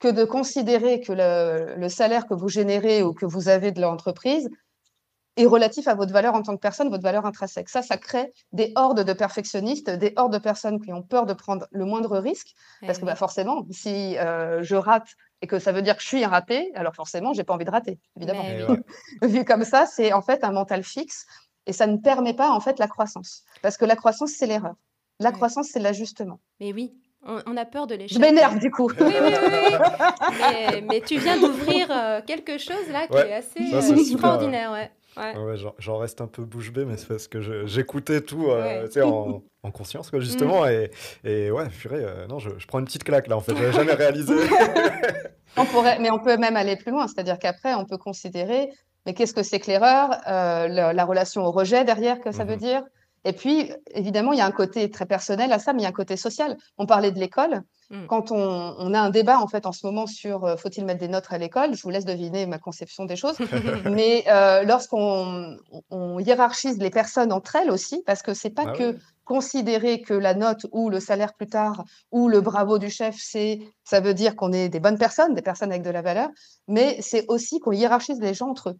[0.00, 3.80] que de considérer que le, le salaire que vous générez ou que vous avez de
[3.80, 4.48] l'entreprise
[5.36, 7.68] est relatif à votre valeur en tant que personne, votre valeur intrinsèque.
[7.68, 11.32] Ça, ça crée des hordes de perfectionnistes, des hordes de personnes qui ont peur de
[11.32, 15.08] prendre le moindre risque, Eh parce que bah, forcément, si euh, je rate
[15.42, 17.64] et que ça veut dire que je suis un raté, alors forcément, j'ai pas envie
[17.64, 18.42] de rater, évidemment.
[18.44, 18.76] Mais Et oui.
[19.22, 19.28] ouais.
[19.28, 21.26] Vu comme ça, c'est en fait un mental fixe
[21.66, 23.42] et ça ne permet pas en fait la croissance.
[23.60, 24.74] Parce que la croissance, c'est l'erreur.
[25.20, 25.34] La Ouais.
[25.34, 26.38] croissance, c'est l'ajustement.
[26.60, 26.94] Mais oui,
[27.26, 28.18] on, a peur de Je l'échec.
[28.18, 28.88] m'énerve du coup.
[29.00, 29.32] Oui, oui, oui.
[29.42, 29.78] oui.
[30.38, 33.80] mais, mais tu viens d'ouvrir euh, quelque chose là qui Ouais, est assez ça, euh,
[33.80, 34.72] c'est super, extraordinaire.
[34.72, 34.90] Ouais.
[35.16, 35.34] Ouais.
[35.78, 38.82] J'en- reste un peu bouche bée, mais c'est parce que j'écoutais tout euh, Ouais.
[38.82, 38.86] Mm.
[38.86, 40.66] tu sais, en, en conscience, quoi, justement.
[40.66, 40.90] Et,
[41.24, 43.72] et ouais, purée, euh, non, je, je prends une petite claque là, en fait, j'avais
[43.72, 44.34] jamais réalisé.
[45.56, 47.06] On pourrait, mais on peut même aller plus loin.
[47.06, 48.70] C'est-à-dire qu'après, on peut considérer,
[49.06, 52.42] mais qu'est-ce que c'est que l'erreur Euh, la, la relation au rejet derrière, que ça
[52.44, 52.58] veut Mhm.
[52.60, 52.82] dire?
[53.24, 55.86] Et puis, évidemment, il y a un côté très personnel à ça, mais il y
[55.86, 56.56] a un côté social.
[56.76, 57.62] On parlait de l'école.
[57.90, 58.06] Mm.
[58.06, 61.00] Quand on, on a un débat, en fait, en ce moment sur euh, faut-il mettre
[61.00, 63.36] des notes à l'école, je vous laisse deviner ma conception des choses.
[63.84, 65.56] Mais euh, lorsqu'on
[65.90, 68.98] on hiérarchise les personnes entre elles aussi, parce que c'est pas Ah que ouais.
[69.24, 73.60] considérer que la note ou le salaire plus tard ou le bravo du chef, c'est
[73.84, 76.30] ça veut dire qu'on est des bonnes personnes, des personnes avec de la valeur,
[76.68, 78.78] mais c'est aussi qu'on hiérarchise les gens entre eux.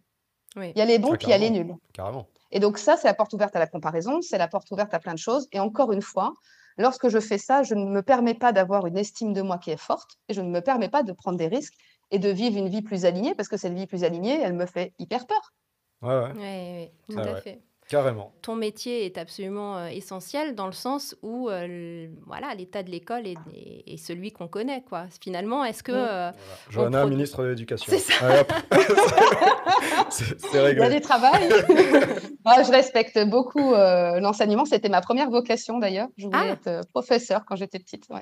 [0.55, 0.71] Oui.
[0.75, 1.75] Il y a les bons, Ah, puis il y a les nuls.
[1.93, 2.27] Carrément.
[2.51, 4.99] Et donc ça, c'est la porte ouverte à la comparaison, c'est la porte ouverte à
[4.99, 5.47] plein de choses.
[5.51, 6.33] Et encore une fois,
[6.77, 9.71] lorsque je fais ça, je ne me permets pas d'avoir une estime de moi qui
[9.71, 11.75] est forte et je ne me permets pas de prendre des risques
[12.11, 14.65] et de vivre une vie plus alignée parce que cette vie plus alignée, elle me
[14.65, 15.53] fait hyper peur.
[16.01, 17.41] Ouais, ouais, Oui, oui, tout Ah à ouais.
[17.41, 17.63] fait.
[17.89, 18.33] Carrément.
[18.41, 23.27] Ton métier est absolument euh, essentiel dans le sens où euh, voilà l'état de l'école
[23.27, 25.05] est, est- est celui qu'on connaît quoi.
[25.21, 26.31] Finalement, est-ce que euh,
[26.71, 26.89] Voilà.
[26.91, 27.85] Johanna, ministre de l'Éducation.
[27.91, 28.43] C'est ça.
[30.09, 30.89] C'est c'est Il y a réglé.
[30.95, 31.49] du travail.
[32.45, 34.65] Moi, je respecte beaucoup euh, l'enseignement.
[34.65, 36.07] C'était ma première vocation d'ailleurs.
[36.17, 36.47] Je voulais Ah.
[36.53, 38.03] être euh, professeur quand j'étais petite.
[38.09, 38.21] ouais.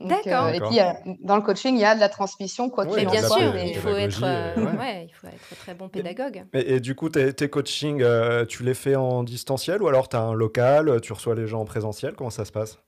[0.00, 0.46] Donc, D'accord.
[0.46, 2.90] euh, et puis, a- dans le coaching, il y a de la transmission, quoi Oui,
[2.90, 4.76] qu'il mais en bien sûr, il faut être euh, euh, ouais.
[4.78, 6.44] ouais, il faut être très bon pédagogue.
[6.52, 10.08] Et, et du coup, tes, tes coachings, euh, tu les fais en distanciel ou alors
[10.08, 12.14] tu as un local, tu reçois les gens en présentiel?
[12.14, 12.78] Comment ça se passe?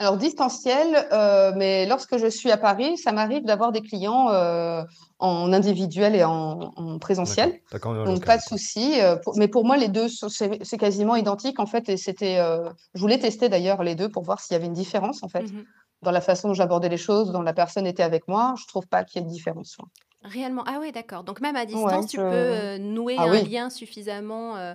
[0.00, 4.84] Alors, distanciel, euh, mais lorsque je suis à Paris, ça m'arrive d'avoir des clients euh,
[5.18, 7.60] en individuel et en, en présentiel.
[8.04, 9.00] Donc, pas de souci.
[9.00, 11.88] euh, mais pour moi, les deux, sont- c'est quasiment identique en fait.
[11.88, 14.72] Et c'était, euh, je voulais tester d'ailleurs les deux pour voir s'il y avait une
[14.72, 15.64] différence en fait Mhm.
[16.02, 18.54] Dans la façon dont j'abordais les choses, dont la personne était avec moi.
[18.58, 19.76] Je trouve pas qu'il y ait de différence.
[19.80, 19.86] hein.
[20.24, 20.64] Réellement.
[20.66, 21.22] Ah ouais, d'accord.
[21.22, 23.48] Donc même à distance, tu je- peux euh, nouer Ah un oui.
[23.48, 24.74] lien suffisamment euh,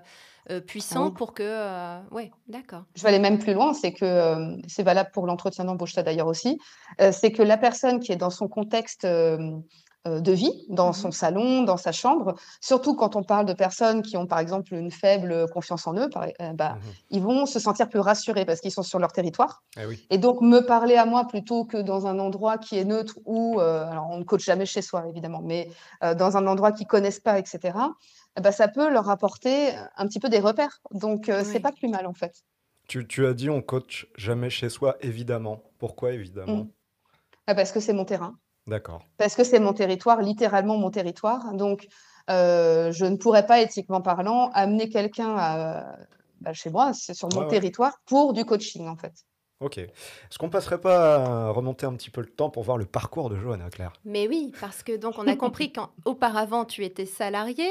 [0.49, 1.11] euh, puissant oui.
[1.17, 1.43] pour que.
[1.43, 2.83] euh, Ouais, d'accord.
[2.95, 6.03] Je vais aller même plus loin, c'est que euh, c'est valable pour l'entretien d'embauche, ça
[6.03, 6.57] d'ailleurs aussi.
[7.11, 9.05] c'est que la personne qui est dans son contexte
[10.05, 10.93] de vie, dans Mhm.
[10.93, 14.73] son salon, dans sa chambre, surtout quand on parle de personnes qui ont par exemple
[14.73, 16.81] une faible confiance en eux, par- euh, bah, Mhm.
[17.11, 19.63] ils vont se sentir plus rassurés parce qu'ils sont sur leur territoire.
[19.79, 20.05] Eh oui.
[20.09, 23.61] Et donc, me parler à moi plutôt que dans un endroit qui est neutre où,
[23.61, 25.69] euh, alors on ne coach jamais chez soi, évidemment, mais
[26.03, 27.59] euh, dans un endroit qu'ils connaissent pas, etc.,
[28.37, 30.81] eh ben, ça peut leur apporter un petit peu des repères.
[30.91, 31.61] Donc, euh, c'est Oui.
[31.61, 32.43] pas plus mal, en fait.
[32.89, 35.63] Tu, tu as dit on coach jamais chez soi, évidemment.
[35.79, 36.63] Pourquoi évidemment?
[36.65, 36.67] Mm.
[37.47, 38.35] Ah, parce que c'est mon terrain,
[38.67, 39.03] D'accord.
[39.17, 41.53] parce que c'est mon territoire, littéralement mon territoire.
[41.53, 41.87] Donc,
[42.29, 45.97] euh, je ne pourrais pas, éthiquement parlant, amener quelqu'un à-
[46.41, 47.47] bah, chez moi, c'est sur mon ouais.
[47.47, 49.13] territoire, pour du coaching, en fait.
[49.59, 49.77] Ok.
[49.77, 53.29] Est-ce qu'on passerait pas à remonter un petit peu le temps pour voir le parcours
[53.29, 53.93] de Johanna, Claire?
[54.03, 57.69] Mais oui, parce que donc on a compris qu'auparavant tu étais salarié,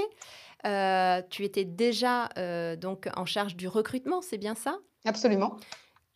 [0.65, 4.79] euh, tu étais déjà euh, donc en charge du recrutement, c'est bien ça?
[5.05, 5.59] Absolument.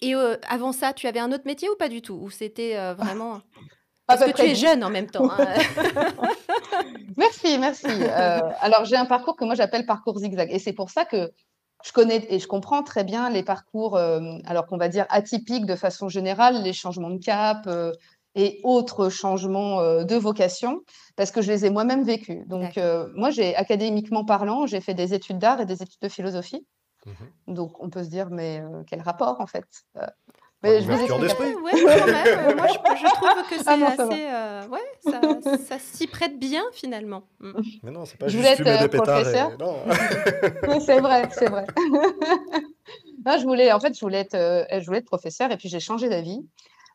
[0.00, 2.14] Et euh, avant ça, tu avais un autre métier ou pas du tout?
[2.14, 3.40] Ou c'était euh, vraiment
[4.06, 5.30] parce que tu es jeune en même temps.
[5.30, 5.46] hein.
[7.16, 7.86] Merci, merci.
[7.88, 10.48] Euh, alors, j'ai un parcours que moi j'appelle parcours zigzag.
[10.52, 11.32] Et c'est pour ça que
[11.84, 15.66] je connais et je comprends très bien les parcours, euh, alors qu'on va dire atypiques
[15.66, 17.92] de façon générale, les changements de cap euh,
[18.34, 20.82] et autres changements euh, de vocation,
[21.16, 22.46] parce que je les ai moi-même vécus.
[22.46, 26.08] Donc, euh, moi, j'ai académiquement parlant, j'ai fait des études d'art et des études de
[26.08, 26.66] philosophie.
[27.06, 27.54] Mhm.
[27.54, 29.64] Donc, on peut se dire, mais euh, quel rapport en fait
[30.62, 31.54] Mais je vous explique d'esprit.
[31.54, 32.38] ouais, quand même.
[32.50, 34.12] euh, Moi, je, je trouve que c'est Ah non, ça va.
[34.14, 34.26] assez.
[34.26, 37.24] euh, ouais, ça, ça s'y prête bien finalement.
[37.40, 37.52] Mm.
[37.82, 39.22] Mais non, c'est pas Je juste voulais être, fumer euh, des pétards.
[39.22, 39.52] professeur.
[40.76, 40.80] Et...
[40.86, 41.66] C'est vrai, c'est vrai.
[43.24, 45.68] Non, je voulais, en fait, je voulais être, euh, je voulais être professeur et puis
[45.68, 46.46] j'ai changé d'avis.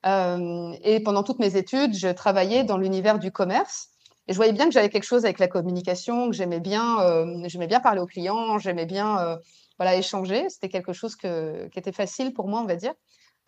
[0.05, 3.89] Euh, et pendant toutes mes études, je travaillais dans l'univers du commerce.
[4.29, 7.25] Et je voyais bien que j'avais quelque chose avec la communication, que j'aimais bien, euh,
[7.47, 9.35] j'aimais bien parler aux clients, j'aimais bien euh,
[9.77, 10.45] voilà, échanger.
[10.47, 12.93] C'était quelque chose que, qui était facile pour moi, on va dire.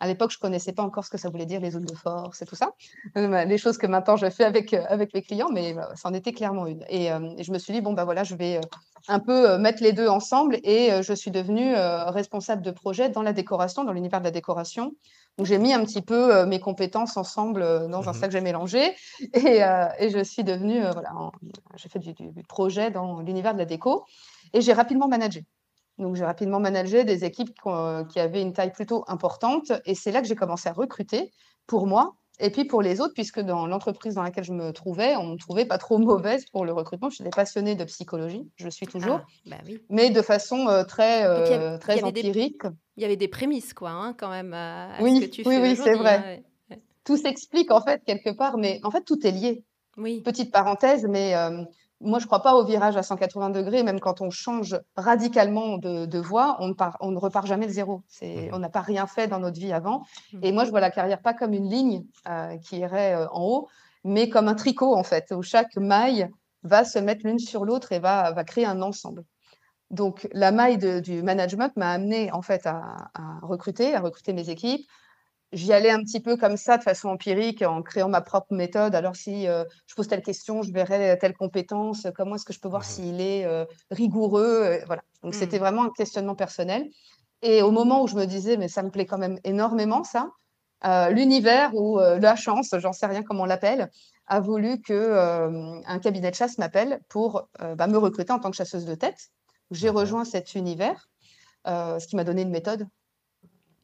[0.00, 1.94] À l'époque, je ne connaissais pas encore ce que ça voulait dire, les zones de
[1.94, 2.72] force et tout ça.
[3.16, 6.32] Euh, les choses que maintenant je fais avec, avec mes clients, mais ça en était
[6.32, 6.84] clairement une.
[6.88, 8.60] Et, et je me suis dit, bon, bah voilà, je vais
[9.08, 10.58] un peu mettre les deux ensemble.
[10.64, 11.74] Et je suis devenue
[12.08, 14.92] responsable de projet dans la décoration, dans l'univers de la décoration.
[15.38, 18.18] Donc, j'ai mis un petit peu mes compétences ensemble dans un Mhm.
[18.18, 18.94] sac que j'ai mélangé.
[19.34, 21.10] Et, euh, et je suis devenue, voilà,
[21.76, 22.14] j'ai fait du
[22.48, 24.04] projet dans l'univers de la déco.
[24.52, 25.44] Et j'ai rapidement managé.
[25.98, 29.72] Donc, j'ai rapidement managé des équipes qui, ont- qui avaient une taille plutôt importante.
[29.84, 31.30] Et c'est là que j'ai commencé à recruter
[31.66, 35.14] pour moi et puis pour les autres, puisque dans l'entreprise dans laquelle je me trouvais,
[35.14, 37.08] on me trouvait pas trop mauvaise pour le recrutement.
[37.10, 39.80] Je suis passionnée de psychologie, je le suis toujours, Ah, bah oui.
[39.88, 42.62] mais de façon euh, très, y euh, y très des- empirique.
[42.96, 45.54] Il y avait des prémices, quoi, hein, quand même, à, Oui, ce que tu oui,
[45.56, 46.16] fais oui, c'est vrai.
[46.16, 46.22] hein,
[46.72, 46.82] ouais.
[47.04, 49.62] Tout s'explique en fait quelque part, mais en fait tout est lié.
[49.96, 50.22] Oui.
[50.22, 51.62] Petite parenthèse, mais euh,
[52.00, 56.06] moi je crois pas au virage à 180 degrés, même quand on change radicalement de,
[56.06, 58.02] de voie, on ne, part- on ne repart jamais de zéro.
[58.22, 58.50] Mhm.
[58.52, 60.02] on n'a pas rien fait dans notre vie avant.
[60.32, 60.40] Mhm.
[60.42, 63.42] Et moi je vois la carrière pas comme une ligne euh, qui irait euh, en
[63.42, 63.68] haut,
[64.04, 66.28] mais comme un tricot en fait, où chaque maille
[66.62, 69.24] va se mettre l'une sur l'autre et va, va créer un ensemble.
[69.90, 72.82] Donc la maille de- du management m'a amené en fait à,
[73.14, 74.86] à recruter, à recruter mes équipes.
[75.54, 78.94] J'y allais un petit peu comme ça, de façon empirique, en créant ma propre méthode.
[78.94, 82.60] Alors, si euh, je pose telle question, je verrai telle compétence, comment est-ce que je
[82.60, 82.88] peux voir Mhm.
[82.88, 85.02] s'il est euh, rigoureux euh, Voilà.
[85.22, 85.38] Donc, Mhm.
[85.38, 86.88] c'était vraiment un questionnement personnel.
[87.42, 90.28] Et au moment où je me disais, mais ça me plaît quand même énormément, ça,
[90.86, 93.90] euh, l'univers ou euh, la chance, j'en sais rien comment on l'appelle,
[94.26, 98.40] a voulu que euh, un cabinet de chasse m'appelle pour euh, bah, me recruter en
[98.40, 99.30] tant que chasseuse de tête.
[99.70, 101.08] J'ai rejoint cet univers,
[101.68, 102.86] euh, ce qui m'a donné une méthode.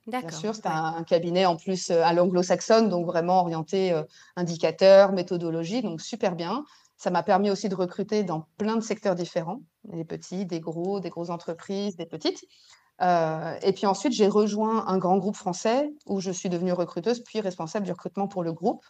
[0.07, 0.73] Bien sûr, c'est ouais.
[0.73, 4.03] un, cabinet en plus euh, à l'anglo-saxonne, donc vraiment orienté euh,
[4.37, 6.65] indicateur, méthodologie, donc super bien.
[6.97, 11.01] Ça m'a permis aussi de recruter dans plein de secteurs différents, des petits, des gros,
[11.01, 12.43] des grosses entreprises, des petites.
[13.03, 17.23] Euh, et puis ensuite, j'ai rejoint un grand groupe français où je suis devenue recruteuse,
[17.25, 18.85] puis responsable du recrutement pour le groupe.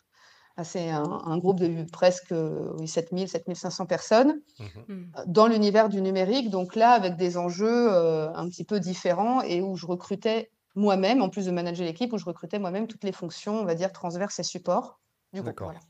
[0.56, 4.84] Ah, C'est un, un groupe de presque euh, oui, 7000, 7500 personnes Mhm.
[4.88, 5.12] Mhm.
[5.26, 9.62] dans l'univers du numérique, donc là avec des enjeux euh, un petit peu différents et
[9.62, 13.12] où je recrutais moi-même, en plus de manager l'équipe, où je recrutais moi-même toutes les
[13.12, 15.00] fonctions, on va dire, transverses et support
[15.32, 15.52] du groupe.
[15.52, 15.66] D'accord.
[15.68, 15.80] Voilà.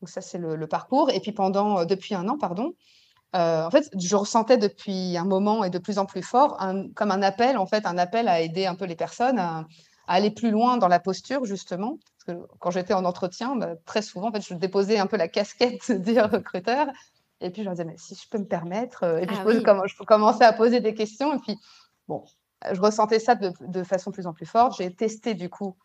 [0.00, 1.10] Donc ça, c'est le, le parcours.
[1.10, 2.74] Et puis pendant, euh, depuis un an, pardon,
[3.34, 6.88] euh, en fait, je ressentais depuis un moment et de plus en plus fort un-
[6.92, 9.58] comme un appel, en fait, un appel à aider un peu les personnes à,
[10.06, 11.98] à aller plus loin dans la posture, justement.
[12.26, 15.16] Parce que quand j'étais en entretien, bah, très souvent, en fait, je déposais un peu
[15.16, 16.86] la casquette du recruteur.
[17.40, 19.02] Et puis, je leur disais, mais si je peux me permettre.
[19.02, 19.62] euh, Et puis, Ah je, oui.
[19.62, 21.34] comment- je commençais à poser des questions.
[21.34, 21.56] Et puis,
[22.08, 22.24] bon,
[22.72, 24.76] je ressentais ça de, de façon plus en plus forte.
[24.78, 25.76] J'ai testé, du coup,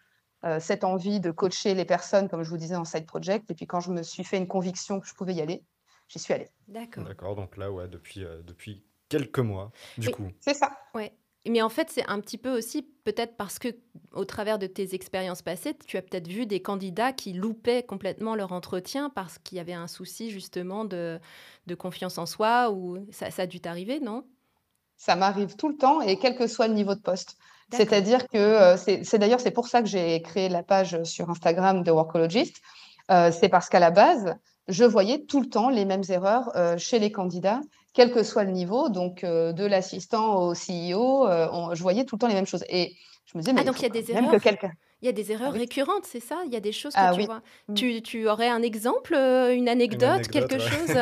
[0.43, 3.49] euh, cette envie de coacher les personnes, comme je vous disais, en side project.
[3.51, 5.63] Et puis, quand je me suis fait une conviction que je pouvais y aller,
[6.07, 6.49] j'y suis allée.
[6.67, 7.03] D'accord.
[7.03, 10.27] D'accord, donc là, ouais, depuis, euh, depuis quelques mois, du Et- coup.
[10.39, 10.71] C'est ça.
[10.95, 11.13] Ouais.
[11.47, 13.69] Mais en fait, c'est un petit peu aussi peut-être parce que,
[14.13, 18.35] au travers de tes expériences passées, tu as peut-être vu des candidats qui loupaient complètement
[18.35, 21.19] leur entretien parce qu'il y avait un souci justement de,
[21.65, 24.23] de confiance en soi ou ça, ça a dû t'arriver, non?
[25.05, 27.37] Ça m'arrive tout le temps et quel que soit le niveau de poste.
[27.71, 31.83] C'est-à-dire que euh, c'est d'ailleurs c'est pour ça que j'ai créé la page sur Instagram
[31.83, 32.57] de Workologist.
[33.09, 34.35] Euh, c'est parce qu'à la base,
[34.67, 37.61] je voyais tout le temps les mêmes erreurs euh, chez les candidats,
[37.93, 42.05] quel que soit le niveau, donc euh, de l'assistant au CEO, euh, on- je voyais
[42.05, 42.65] tout le temps les mêmes choses.
[42.69, 42.93] Et
[43.25, 44.39] je me disais, mais Ah, donc il y a des que erreurs.
[44.43, 44.71] quelqu'un.
[45.01, 45.59] Il y a des erreurs oui.
[45.59, 46.43] récurrentes, c'est ça?
[46.45, 47.25] Il y a des choses que Ah tu oui.
[47.25, 47.41] vois.
[47.69, 47.73] Mm.
[47.73, 50.69] Tu, tu aurais un exemple, une anecdote, anecdote, quelque ouais.
[50.69, 50.95] chose?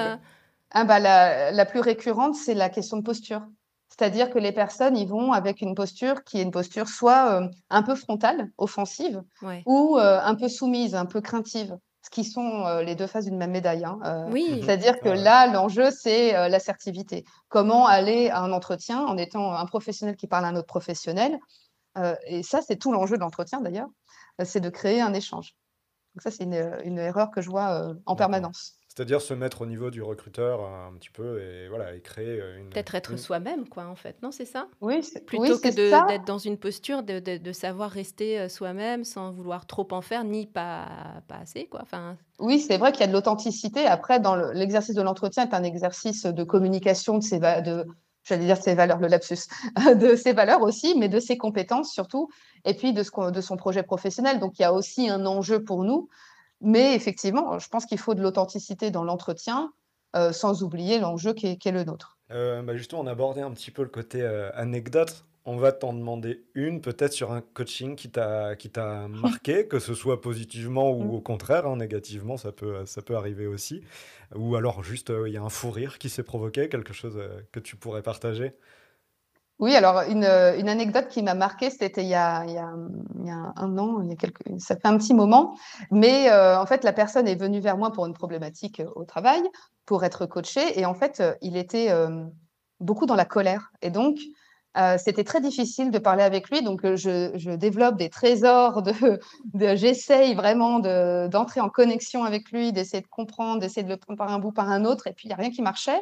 [0.72, 3.42] Ah bah, la, la plus récurrente, c'est la question de posture.
[3.90, 7.48] C'est-à-dire que les personnes, ils vont avec une posture qui est une posture soit euh,
[7.70, 9.64] un peu frontale, offensive, Ouais.
[9.66, 13.26] ou euh, un peu soumise, un peu craintive, ce qui sont euh, les deux faces
[13.26, 13.84] d'une même médaille.
[13.84, 14.00] hein.
[14.06, 14.62] Euh, Oui.
[14.64, 17.26] C'est-à-dire que là, l'enjeu, c'est euh, l'assertivité.
[17.50, 21.38] Comment aller à un entretien en étant un professionnel qui parle à un autre professionnel.
[21.98, 23.90] Euh, et ça, c'est tout l'enjeu de l'entretien d'ailleurs,
[24.44, 25.56] c'est de créer un échange.
[26.16, 28.76] Donc ça, c'est une, une erreur que je vois euh, en permanence.
[29.00, 32.60] C'est-à-dire se mettre au niveau du recruteur un petit peu et voilà et créer euh,
[32.60, 32.70] une.
[32.70, 34.22] Peut-être être une- soi-même, quoi, en fait.
[34.22, 34.68] Non, c'est ça?
[34.82, 35.70] Oui, c'est Plutôt oui, que
[36.10, 40.02] d'être dans une posture de, de- de savoir rester euh, soi-même sans vouloir trop en
[40.02, 41.80] faire, ni pas, pas assez, quoi.
[41.82, 43.86] Enfin, Oui, c'est vrai qu'il y a de l'authenticité.
[43.86, 47.86] Après, dans le- l'exercice de l'entretien est un exercice de communication de ses, de,
[48.26, 49.48] j'allais dire de ses valeurs, le lapsus,
[49.98, 52.28] de ses valeurs aussi, mais de ses compétences surtout,
[52.66, 54.40] et puis de, ce de son projet professionnel.
[54.42, 56.10] Donc, il y a aussi un enjeu pour nous.
[56.62, 59.74] Mais effectivement, je pense qu'il faut de l'authenticité dans l'entretien,
[60.16, 62.18] euh, sans oublier l'enjeu qui est, qui est le nôtre.
[62.32, 65.26] Euh, bah justement, on abordait un petit peu le côté euh, anecdote.
[65.46, 68.56] on va t'en demander une, peut-être sur un coaching qui t'a
[69.10, 71.16] marqué, que ce soit positivement ou Mm.
[71.16, 73.82] au contraire, hein, négativement, ça peut, ça peut arriver aussi.
[74.36, 77.20] Ou alors juste, il y a un fou rire qui s'est provoqué, quelque chose
[77.52, 78.54] que tu pourrais partager.
[79.60, 82.58] Oui, alors une, euh, une anecdote qui m'a marquée, c'était il y a, il y
[82.58, 82.74] a,
[83.20, 85.58] il y a un an, il y a quelques, ça fait un petit moment,
[85.92, 89.04] mais euh, en fait, la personne est venue vers moi pour une problématique euh, au
[89.04, 89.42] travail,
[89.86, 91.92] pour être coachée, et en fait, il était
[92.80, 93.72] beaucoup dans la colère.
[93.82, 94.20] Et donc,
[94.80, 98.82] euh, c'était très difficile de parler avec lui, donc euh, je, je développe des trésors,
[98.82, 98.94] de,
[99.54, 103.98] de, j'essaye vraiment de, d'entrer en connexion avec lui, d'essayer de comprendre, d'essayer de le
[103.98, 106.02] prendre par un bout, par un autre, et puis il n'y a rien qui marchait.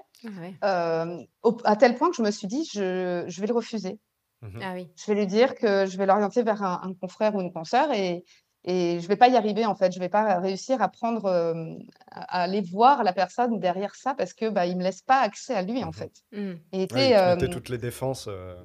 [0.62, 1.04] Ah.
[1.04, 4.00] Euh, au- à tel point que je me suis dit, je, je vais le refuser.
[4.62, 4.88] Ah oui.
[4.96, 7.92] Je vais lui dire que je vais l'orienter vers un, un confrère ou une consoeur
[7.92, 8.24] et,
[8.70, 9.92] et je ne vais pas y arriver en fait.
[9.94, 11.74] Je ne vais pas réussir à prendre, euh,
[12.12, 15.56] à aller voir la personne derrière ça parce que bah, il me laisse pas accès
[15.56, 15.94] à lui en Mhm.
[15.94, 16.14] fait.
[16.34, 16.54] Mm.
[16.74, 18.28] Il Ouais, il euh, toutes les défenses.
[18.30, 18.56] euh,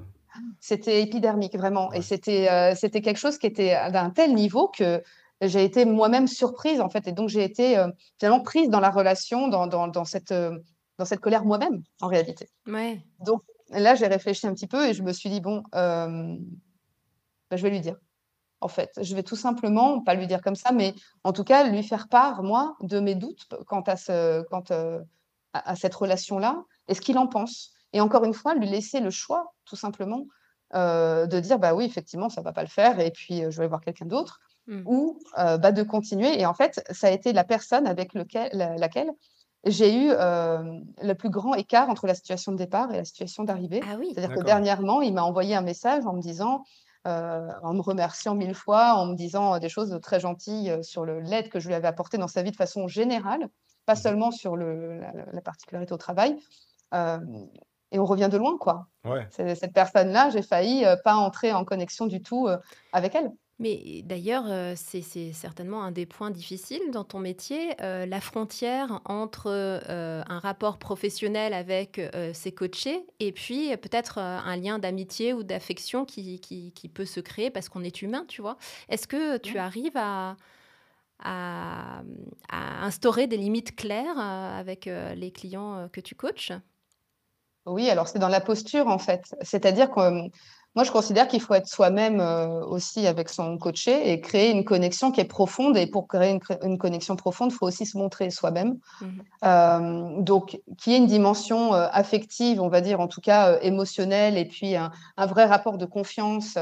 [0.60, 1.98] c'était épidermique vraiment Ouais.
[1.98, 5.02] et c'était euh, c'était quelque chose qui était d'un tel niveau que
[5.42, 7.88] j'ai été moi-même surprise en fait et donc j'ai été euh,
[8.18, 10.56] finalement prise dans la relation, dans, dans, dans cette, euh,
[10.98, 12.48] dans cette colère moi-même en réalité.
[12.66, 13.00] Ouais.
[13.26, 16.36] Donc là, j'ai réfléchi un petit peu et je me suis dit, bon, euh,
[17.50, 17.96] bah, je vais lui dire.
[18.62, 20.94] En fait, je vais tout simplement, pas lui dire comme ça, mais
[21.24, 25.00] en tout cas, lui faire part, moi, de mes doutes quant à, ce, quant, euh,
[25.52, 27.72] à, à cette relation-là et ce qu'il en pense.
[27.92, 30.24] Et encore une fois, lui laisser le choix, tout simplement,
[30.74, 33.60] euh, de dire, bah oui, effectivement, ça va pas le faire et puis euh, je
[33.60, 34.82] vais voir quelqu'un d'autre Mm.
[34.86, 36.40] ou euh, bah, de continuer.
[36.40, 39.10] Et en fait, ça a été la personne avec lequel, la- laquelle
[39.64, 40.62] j'ai eu euh,
[41.02, 43.80] le plus grand écart entre la situation de départ et la situation d'arrivée.
[43.90, 44.12] Ah oui.
[44.14, 46.62] C'est-à-dire que dernièrement, il m'a envoyé un message en me disant,
[47.04, 51.04] en me remerciant mille fois, en me disant euh, des choses très gentilles euh, sur
[51.04, 53.48] l'aide que je lui avais apportée dans sa vie de façon générale,
[53.86, 54.00] pas Mhm.
[54.00, 56.36] seulement sur le, la, la particularité au travail.
[56.94, 57.18] Euh,
[57.90, 58.86] et on revient de loin, quoi.
[59.04, 59.26] Ouais.
[59.30, 62.58] Cette personne-là, j'ai failli euh, pas entrer en connexion du tout euh,
[62.92, 63.30] avec elle.
[63.62, 69.00] Mais d'ailleurs, euh, c'est certainement un des points difficiles dans ton métier, euh, la frontière
[69.04, 72.00] entre euh, un rapport professionnel avec
[72.34, 77.20] ses coachés et puis peut-être un lien d'amitié ou d'affection qui, qui, qui peut se
[77.20, 78.58] créer parce qu'on est humain, tu vois.
[78.88, 79.58] Est-ce que tu Ouais.
[79.58, 80.36] arrives à,
[81.20, 82.02] à,
[82.50, 86.52] à instaurer des limites claires avec les clients que tu coaches?
[87.66, 89.22] Oui, alors c'est dans la posture en fait.
[89.40, 90.00] C'est-à-dire que
[90.74, 94.64] moi, je considère qu'il faut être soi-même euh, aussi avec son coaché et créer une
[94.64, 95.76] connexion qui est profonde.
[95.76, 98.78] Et pour créer une, connexion profonde, il faut aussi se montrer soi-même.
[99.00, 99.22] Mhm.
[99.44, 103.58] Euh, donc, qu'il y ait une dimension euh, affective, on va dire, en tout cas
[103.60, 106.56] émotionnelle, et puis un, un vrai rapport de confiance,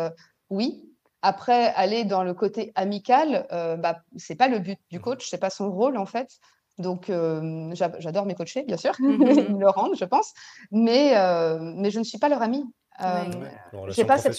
[0.48, 0.84] oui.
[1.22, 5.50] Après, aller dans le côté amical, bah, c'est pas le but du coach, c'est pas
[5.50, 6.40] son rôle en fait.
[6.80, 9.08] Donc, euh, j'a- j'adore mes coachés, bien sûr, Mhm.
[9.50, 10.32] ils me le rendent, je pense,
[10.70, 12.64] mais, euh, mais je ne suis pas leur amie.
[13.02, 13.24] Euh,
[13.72, 13.90] Ouais.
[13.90, 14.34] J'ai pas cette.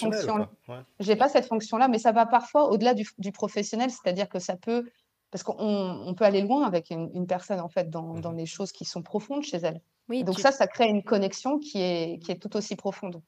[0.67, 0.75] Ouais.
[0.99, 4.55] J'ai pas cette fonction-là, mais ça va parfois au-delà du, du professionnel, c'est-à-dire que ça
[4.55, 4.89] peut,
[5.31, 8.37] parce qu'on on peut aller loin avec une, une personne en fait dans, dans Mhm.
[8.37, 9.81] les choses qui sont profondes chez elle.
[10.09, 13.21] Oui, donc tu- ça, ça crée une connexion qui est, qui est tout aussi profonde.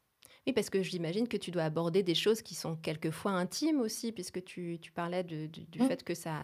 [0.45, 4.11] Oui, parce que j'imagine que tu dois aborder des choses qui sont quelquefois intimes aussi,
[4.11, 5.87] puisque tu, tu parlais de- du du Mm.
[5.87, 6.43] fait que ça,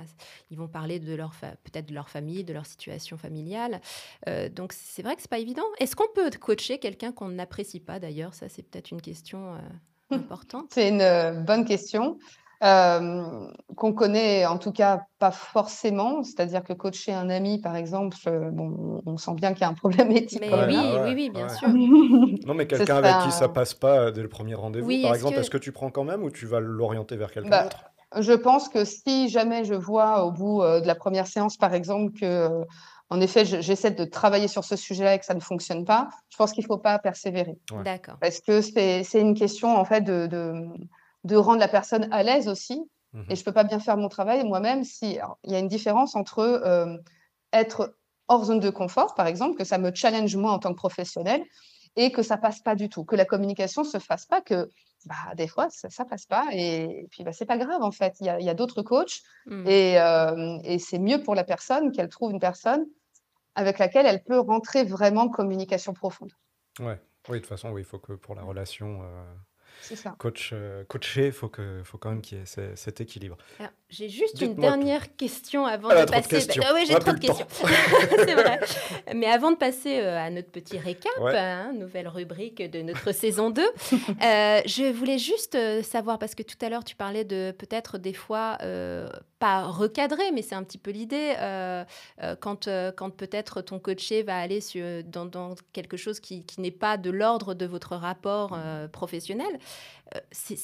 [0.51, 1.33] ils vont parler de leur
[1.63, 3.81] peut-être de leur famille, de leur situation familiale.
[4.29, 5.65] Euh, donc c'est vrai que c'est pas évident.
[5.79, 8.33] Est-ce qu'on peut coacher quelqu'un qu'on n'apprécie pas d'ailleurs?
[8.33, 9.59] Ça, c'est peut-être une question euh,
[10.11, 10.67] importante.
[10.73, 12.19] C'est une euh, bonne question
[12.63, 16.23] euh, qu'on connaît en tout cas pas forcément.
[16.23, 19.69] C'est-à-dire que coacher un ami, par exemple, euh, bon, on sent bien qu'il y a
[19.69, 20.39] un problème éthique.
[20.41, 21.55] Mais quand Ouais, oui, ouais, oui, oui, bien ouais.
[21.55, 21.69] sûr.
[22.45, 25.35] Non, mais quelqu'un avec qui ça passe pas dès le premier rendez-vous, Oui, par exemple,
[25.35, 27.83] que- est-ce que tu prends quand même ou tu vas l'orienter vers quelqu'un Bah, d'autre?
[28.19, 31.73] Je pense que si jamais je vois au bout euh, de la première séance, par
[31.75, 32.49] exemple, que,
[33.11, 36.09] en effet, je- j'essaie de travailler sur ce sujet-là et que ça ne fonctionne pas,
[36.29, 37.57] je pense qu'il ne faut pas persévérer.
[37.71, 37.83] Ouais.
[37.83, 38.15] D'accord.
[38.19, 40.53] Parce que c'est c'est une question, en fait, de, de,
[41.23, 42.81] de rendre la personne à l'aise aussi.
[43.13, 43.25] Mhm.
[43.29, 45.67] Et je ne peux pas bien faire mon travail moi-même si il y a une
[45.67, 46.95] différence entre euh,
[47.53, 47.95] être
[48.27, 51.43] hors zone de confort, par exemple, que ça me challenge moi en tant que professionnel,
[51.95, 54.69] et que ça passe pas du tout, que la communication se fasse pas, que
[55.05, 58.15] bah, des fois ça, ça passe pas, et, puis bah, c'est pas grave en fait.
[58.21, 59.67] Il y a, d'autres coachs, Mm.
[59.67, 62.85] et, euh, et c'est mieux pour la personne qu'elle trouve une personne
[63.55, 66.31] avec laquelle elle peut rentrer vraiment en communication profonde.
[66.79, 66.99] Ouais.
[67.27, 69.23] Oui, de toute façon, oui, il faut que pour la relation euh,
[69.95, 70.15] ça.
[70.17, 73.37] coach, euh, coaché, il faut, que, faut quand même qu'il y ait ce- cet équilibre.
[73.89, 74.61] J'ai juste une tout.
[74.61, 76.29] dernière question avant Elle a de passer.
[76.29, 76.63] questions.
[76.65, 77.47] Ah oui, On j'ai trop de questions.
[78.17, 78.59] C'est vrai.
[79.15, 81.35] Mais avant de passer euh, à notre petit récap, Ouais.
[81.37, 86.57] hein, nouvelle rubrique de notre saison 2, euh, je voulais juste savoir, parce que tout
[86.63, 88.57] à l'heure tu parlais de peut-être des fois,
[89.39, 91.85] pas recadrer, mais c'est un petit peu l'idée, euh,
[92.21, 96.71] euh, quand, euh, quand peut-être ton coaché va aller sur, dans, quelque chose qui, n'est
[96.71, 98.57] pas de l'ordre de votre rapport
[98.91, 99.59] professionnel.
[100.15, 100.19] Euh,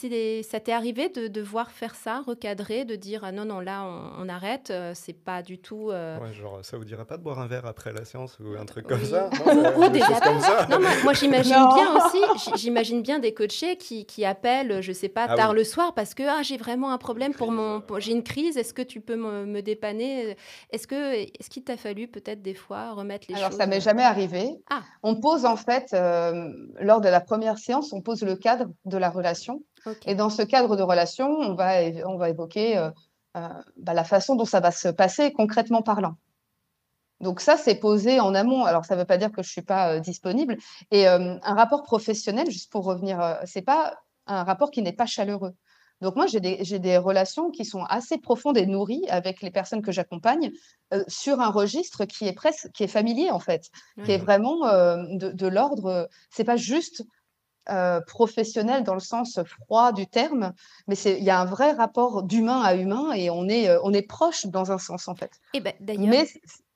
[0.10, 3.84] des- ça t'est arrivé de devoir faire ça, recadrer, de dire ah non, non, là
[3.86, 5.90] on, on arrête, euh, c'est pas du tout.
[5.92, 8.58] euh, Ouais, genre, ça vous dirait pas de boire un verre après la séance ou
[8.60, 8.96] un truc Oui.
[8.98, 12.20] comme ça Ou- Non, ou euh, des ça Non, moi, moi, j'imagine bien aussi,
[12.56, 15.58] j'imagine bien des coachés qui, qui appellent, je sais pas, Ah tard oui.
[15.58, 18.58] le soir parce que ah, j'ai vraiment un problème pour mon, j'ai une crise.
[18.58, 20.36] Est-ce que tu peux me, me dépanner
[20.72, 23.82] Est-ce que, est-ce qu'il t'a fallu peut-être des fois remettre les Alors, choses ça m'est
[23.82, 24.50] jamais arrivé.
[24.72, 24.82] Ah.
[25.04, 28.98] On pose en fait, euh, lors de la première séance, on pose le cadre de
[28.98, 29.35] la relation.
[30.06, 32.90] Et dans ce cadre de relation, on va, on va évoquer euh,
[33.38, 36.16] euh, bah, la façon dont ça va se passer concrètement parlant.
[37.22, 38.66] Donc ça, c'est posé en amont.
[38.66, 40.58] Alors, ça ne veut pas dire que je ne suis pas euh, disponible.
[40.92, 43.96] Et un rapport professionnel, juste pour revenir, c'est pas
[44.28, 45.54] un rapport qui n'est pas chaleureux.
[46.02, 49.82] Donc moi, j'ai des, des relations qui sont assez profondes et nourries avec les personnes
[49.82, 50.52] que j'accompagne
[50.94, 53.70] euh, sur un registre qui est presque, qui est familier en fait,
[54.04, 56.10] qui est vraiment euh, de, de l'ordre.
[56.30, 57.04] C'est pas juste
[57.70, 60.54] euh, professionnel dans le sens froid du terme,
[60.88, 63.94] mais il y a un vrai rapport d'humain à humain et on est euh, on
[63.94, 65.32] est proche dans un sens en fait.
[65.54, 66.28] Eh ben, d'ailleurs, Mais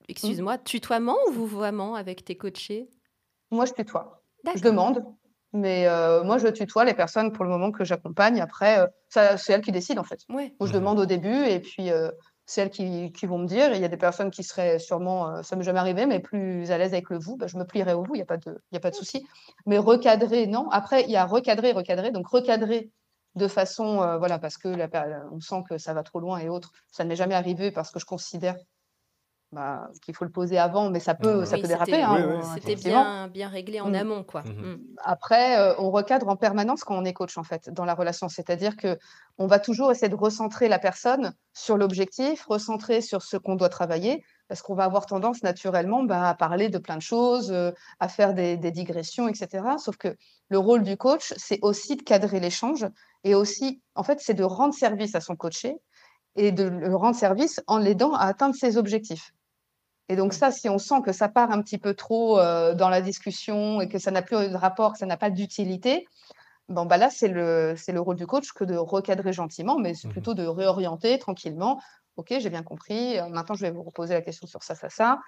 [0.07, 2.89] excuse-moi, tutoiement ou vouvoiement avec tes coachés?
[3.51, 4.23] Moi, je tutoie.
[4.55, 5.03] Je demande,
[5.53, 8.39] mais euh, moi, je tutoie les personnes pour le moment que j'accompagne.
[8.41, 10.21] Après, euh, ça, c'est elles qui décident en fait.
[10.29, 10.55] Ouais.
[10.59, 11.89] Moi, je demande au début et puis
[12.49, 13.73] euh, c'est elles qui, qui vont me dire.
[13.73, 16.71] Il y a des personnes qui seraient sûrement, euh, ça m'est jamais arrivé, mais plus
[16.71, 18.37] à l'aise avec le vous, bah, je me plierai au vous, il n'y a pas
[18.37, 19.25] de, y a pas de souci.
[19.65, 20.69] Mais recadrer, non.
[20.71, 22.11] Après, il y a recadrer, recadrer.
[22.11, 22.91] Donc, recadrer
[23.35, 24.89] de façon, euh, voilà, parce que la
[25.31, 26.71] on sent que ça va trop loin et autres.
[26.91, 28.55] Ça ne m'est jamais arrivé parce que je considère
[29.51, 32.01] bah, qu'il faut le poser avant, mais ça peut, ça Oui, peut c'était- déraper.
[32.03, 33.95] hein, Oui, oui, C'était bien, bien réglé en Mm.
[33.95, 34.43] amont, quoi.
[34.43, 34.73] Mhm.
[34.73, 34.79] Mm.
[35.03, 38.29] Après, euh, on recadre en permanence quand on est coach, en fait, dans la relation.
[38.29, 38.97] C'est-à-dire que
[39.39, 43.69] on va toujours essayer de recentrer la personne sur l'objectif, recentrer sur ce qu'on doit
[43.69, 47.71] travailler, parce qu'on va avoir tendance naturellement bah, à parler de plein de choses, euh,
[47.99, 49.63] à faire des, des digressions, etc.
[49.79, 50.15] Sauf que
[50.49, 52.85] le rôle du coach, c'est aussi de cadrer l'échange
[53.23, 55.75] et aussi, en fait, c'est de rendre service à son coaché
[56.35, 59.31] et de le rendre service en l'aidant à atteindre ses objectifs.
[60.09, 62.89] Et donc ça, si on sent que ça part un petit peu trop euh, dans
[62.89, 66.07] la discussion et que ça n'a plus de rapport, que ça n'a pas d'utilité,
[66.67, 69.93] bon, bah là, c'est le, c'est le rôle du coach que de recadrer gentiment, mais
[69.93, 70.13] c'est Mhm.
[70.13, 71.79] plutôt de réorienter tranquillement.
[72.17, 73.19] OK, j'ai bien compris.
[73.19, 75.19] euh, Maintenant, je vais vous reposer la question sur ça, ça, ça,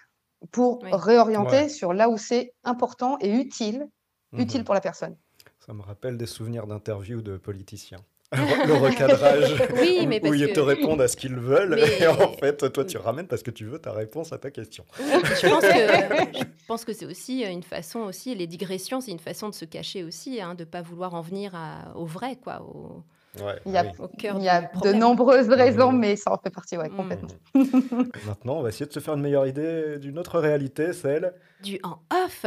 [0.52, 0.90] pour Oui.
[0.92, 1.70] réorienter Ouais.
[1.70, 3.88] sur là où c'est important et utile,
[4.34, 4.66] utile Mhm.
[4.66, 5.16] pour la personne.
[5.60, 8.00] Ça me rappelle des souvenirs d'interviews de politiciens.
[8.34, 11.76] Le recadrage, Oui, où- mais où, parce ils que- te répondent à ce qu'ils veulent,
[11.76, 14.52] Mais- et en fait, toi, tu ramènes parce que tu veux ta réponse à ta
[14.52, 14.86] question.
[15.00, 15.06] Oui,
[15.42, 15.68] je pense que
[16.62, 19.66] je pense que c'est aussi une façon aussi les digressions, c'est une façon de se
[19.66, 23.04] cacher aussi, hein, de pas vouloir en venir à- au vrai, quoi, au,
[23.42, 23.90] Ouais, Il y a- oui.
[23.98, 26.96] au cœur Il y a de nombreuses raisons, mais ça en fait partie, ouais, Mhm.
[26.98, 27.30] complètement.
[28.28, 31.34] Maintenant, on va essayer de se faire une meilleure idée d'une autre réalité, celle.
[31.64, 32.46] Du en off.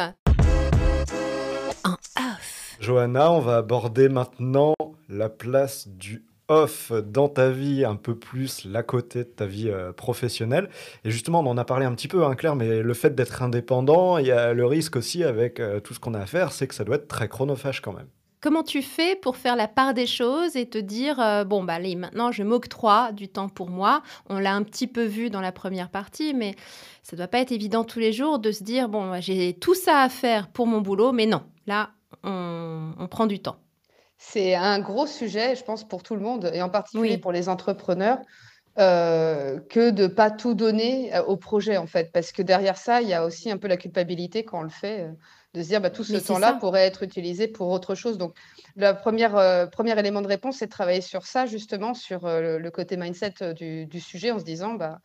[1.85, 2.77] En off.
[2.81, 4.74] Johanna, on va aborder maintenant
[5.09, 9.71] la place du off dans ta vie, un peu plus l'à côté de ta vie
[9.71, 10.69] euh, professionnelle.
[11.05, 13.43] Et justement, on en a parlé un petit peu, hein, Claire, mais le fait d'être
[13.43, 16.53] indépendant, il y a le risque aussi avec euh, tout ce qu'on a à faire,
[16.53, 18.09] c'est que ça doit être très chronophage quand même.
[18.41, 21.73] Comment tu fais pour faire la part des choses et te dire euh, bon bah
[21.73, 24.03] allez maintenant je m'octroie du temps pour moi?
[24.29, 26.55] On l'a un petit peu vu dans la première partie, mais
[27.03, 30.03] ça doit pas être évident tous les jours de se dire bon j'ai tout ça
[30.03, 31.93] à faire pour mon boulot, mais non là
[32.23, 33.57] on, on prend du temps.
[34.27, 37.19] C'est un gros sujet, je pense, pour tout le monde, et en particulier Oui.
[37.19, 38.19] pour les entrepreneurs,
[38.79, 42.11] euh, que de pas tout donner euh, au projet, en fait.
[42.11, 44.71] Parce que derrière ça, il y a aussi un peu la culpabilité quand on le
[44.71, 45.13] fait, euh,
[45.53, 48.19] de se dire, bah, tout ce temps-là pourrait être utilisé pour autre chose.
[48.19, 48.35] Donc,
[48.77, 52.71] le euh, premier élément de réponse, c'est de travailler sur ça, justement, sur euh, le,
[52.71, 54.99] côté mindset du, du sujet, en se disant, bah,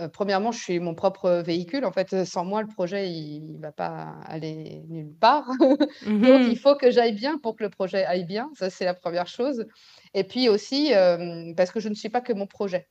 [0.00, 1.84] euh, premièrement, je suis mon propre véhicule.
[1.84, 5.48] En fait, sans moi, le projet, il ne va pas aller nulle part.
[6.20, 6.48] Donc, Mhm.
[6.48, 8.50] il faut que j'aille bien pour que le projet aille bien.
[8.54, 9.66] Ça, c'est la première chose.
[10.14, 12.88] Et puis aussi, euh, parce que je ne suis pas que mon projet.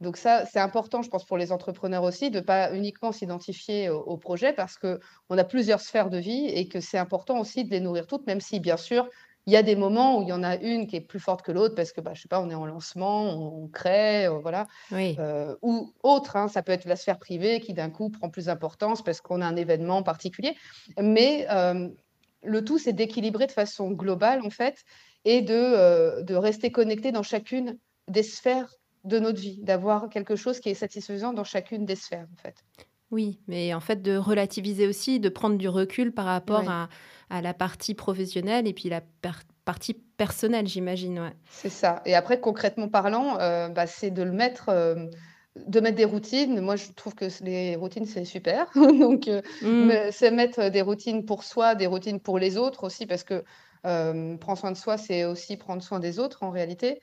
[0.00, 3.90] Donc ça, c'est important, je pense, pour les entrepreneurs aussi, de ne pas uniquement s'identifier
[3.90, 4.98] au, au projet parce qu'on
[5.38, 8.40] a plusieurs sphères de vie et que c'est important aussi de les nourrir toutes, même
[8.40, 9.08] si, bien sûr,
[9.48, 11.40] il y a des moments où il y en a une qui est plus forte
[11.40, 14.26] que l'autre parce que, bah, je sais pas, on est en lancement, on, on crée,
[14.26, 14.66] euh, voilà.
[14.92, 15.16] Oui.
[15.18, 18.44] Euh, ou autre, hein, ça peut être la sphère privée qui d'un coup prend plus
[18.44, 20.54] d'importance parce qu'on a un événement particulier.
[21.00, 21.88] Mais euh,
[22.42, 24.84] le tout, c'est d'équilibrer de façon globale, en fait,
[25.24, 28.68] et de, euh, de rester connecté dans chacune des sphères
[29.04, 32.56] de notre vie, d'avoir quelque chose qui est satisfaisant dans chacune des sphères, en fait.
[33.10, 36.88] Oui, mais en fait, de relativiser aussi, de prendre du recul par rapport à,
[37.30, 39.00] à la partie professionnelle et puis la
[39.64, 41.18] partie personnelle, j'imagine.
[41.20, 41.32] Ouais.
[41.50, 42.02] C'est ça.
[42.04, 45.06] Et après, concrètement parlant, euh, bah, c'est de le mettre, euh,
[45.56, 46.60] de mettre des routines.
[46.60, 48.66] Moi, je trouve que les routines, c'est super.
[48.74, 50.10] Donc, euh, Mm.
[50.12, 53.42] c'est mettre des routines pour soi, des routines pour les autres aussi, parce que
[53.82, 57.00] prendre soin de soi, c'est aussi prendre soin des autres en réalité.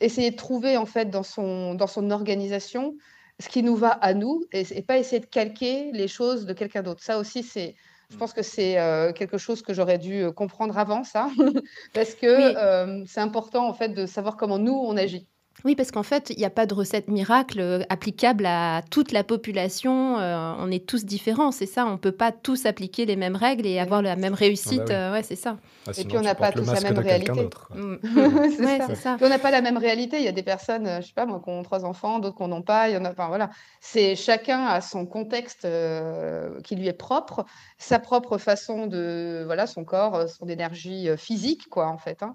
[0.00, 2.94] Essayer de trouver en fait dans son, dans son organisation
[3.40, 6.52] ce qui nous va à nous et, et pas essayer de calquer les choses de
[6.52, 7.02] quelqu'un d'autre.
[7.02, 7.74] Ça aussi, c'est,
[8.10, 11.30] je pense que c'est euh, quelque chose que j'aurais dû euh, comprendre avant ça,
[11.92, 12.56] parce que Oui.
[12.56, 15.28] euh, c'est important en fait de savoir comment nous on agit.
[15.64, 19.12] Oui, parce qu'en fait, il n'y a pas de recette miracle euh, applicable à toute
[19.12, 20.18] la population.
[20.18, 21.86] euh, on est tous différents, c'est ça.
[21.86, 24.82] On ne peut pas tous appliquer les mêmes règles et avoir la même réussite.
[24.88, 24.92] oui.
[24.94, 25.56] euh, ouais, c'est ça.
[25.86, 27.32] Ah, puis, sinon, on n'a pas tous la même réalité.
[27.74, 27.96] Mm.
[28.56, 28.94] C'est Ouais, ça.
[28.94, 29.14] ça.
[29.16, 30.18] Puis on n'a pas la même réalité.
[30.18, 32.42] Il y a des personnes, je sais pas moi, qui ont trois enfants, d'autres qui
[32.42, 32.88] n'en ont pas.
[32.90, 33.48] Il y en a, enfin voilà.
[33.80, 37.44] C'est chacun a son contexte euh, qui lui est propre,
[37.78, 42.22] sa propre façon de, voilà, son corps, son énergie physique, quoi, en fait.
[42.22, 42.34] Hein.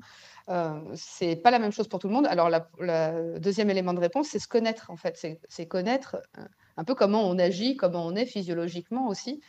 [0.49, 2.25] Euh, c'est pas la même chose pour tout le monde.
[2.25, 5.15] Alors, la deuxième élément de réponse, c'est se connaître, en fait.
[5.47, 6.43] C'est connaître euh,
[6.77, 9.41] un peu comment on agit, comment on est physiologiquement aussi.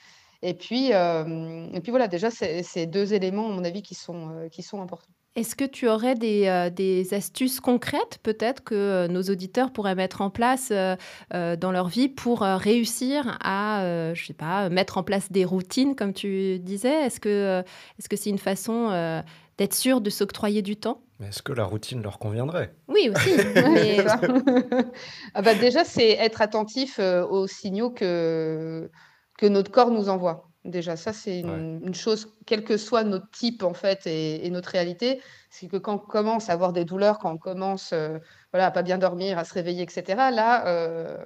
[0.43, 4.49] Et puis, euh, et puis voilà, déjà, c'est deux éléments, à mon avis, qui sont,
[4.51, 5.13] qui sont importants.
[5.37, 10.31] Est-ce que tu aurais des, des astuces concrètes, peut-être, que nos auditeurs pourraient mettre en
[10.31, 15.95] place dans leur vie pour réussir à, je sais pas, mettre en place des routines,
[15.95, 17.05] comme tu disais?
[17.05, 17.63] Est-ce que
[17.99, 19.23] est-ce que c'est une façon
[19.61, 21.03] d'être sûr de s'octroyer du temps?
[21.19, 22.75] Mais est-ce que la routine leur conviendrait?
[22.89, 23.31] Oui, aussi.
[23.75, 23.99] Mais.
[25.35, 28.91] Ah bah déjà, c'est être attentif euh, aux signaux que,
[29.39, 30.49] que notre corps nous envoie.
[30.65, 34.51] Déjà, ça, c'est une, une chose, quel que soit notre type, en fait, et, et
[34.51, 38.19] notre réalité, c'est que quand on commence à avoir des douleurs, quand on commence euh,
[38.53, 40.03] voilà, à pas bien dormir, à se réveiller, etc.,
[40.33, 41.17] là, euh,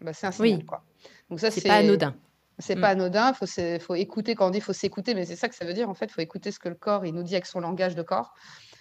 [0.00, 0.66] bah, c'est un signal, Oui.
[0.66, 0.82] quoi.
[1.30, 2.14] Donc ça, c'est pas anodin.
[2.58, 2.80] C'est Mm.
[2.80, 3.46] pas anodin, faut,
[3.80, 5.94] faut écouter, quand on dit faut s'écouter, mais c'est ça que ça veut dire, en
[5.94, 8.32] fait, faut écouter ce que le corps, il nous dit avec son langage de corps.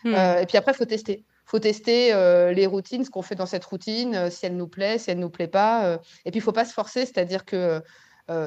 [0.04, 0.14] Mm.
[0.14, 1.26] Euh, et puis après, il faut tester.
[1.46, 4.68] Faut tester euh, les routines, ce qu'on fait dans cette routine, euh, si elle nous
[4.68, 6.00] plaît, si elle ne nous plaît pas.
[6.26, 7.82] Et puis, il ne faut pas se forcer, c'est-à-dire que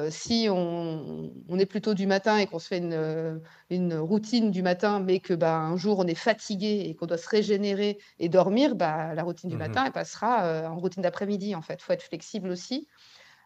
[0.09, 4.61] si on, on est plutôt du matin et qu'on se fait une, une routine du
[4.61, 8.27] matin, mais que bah, un jour on est fatigué et qu'on doit se régénérer et
[8.27, 9.59] dormir, bah, la routine du Mhm.
[9.59, 11.75] matin, elle passera en routine d'après-midi, en fait.
[11.79, 12.87] Il faut être flexible aussi.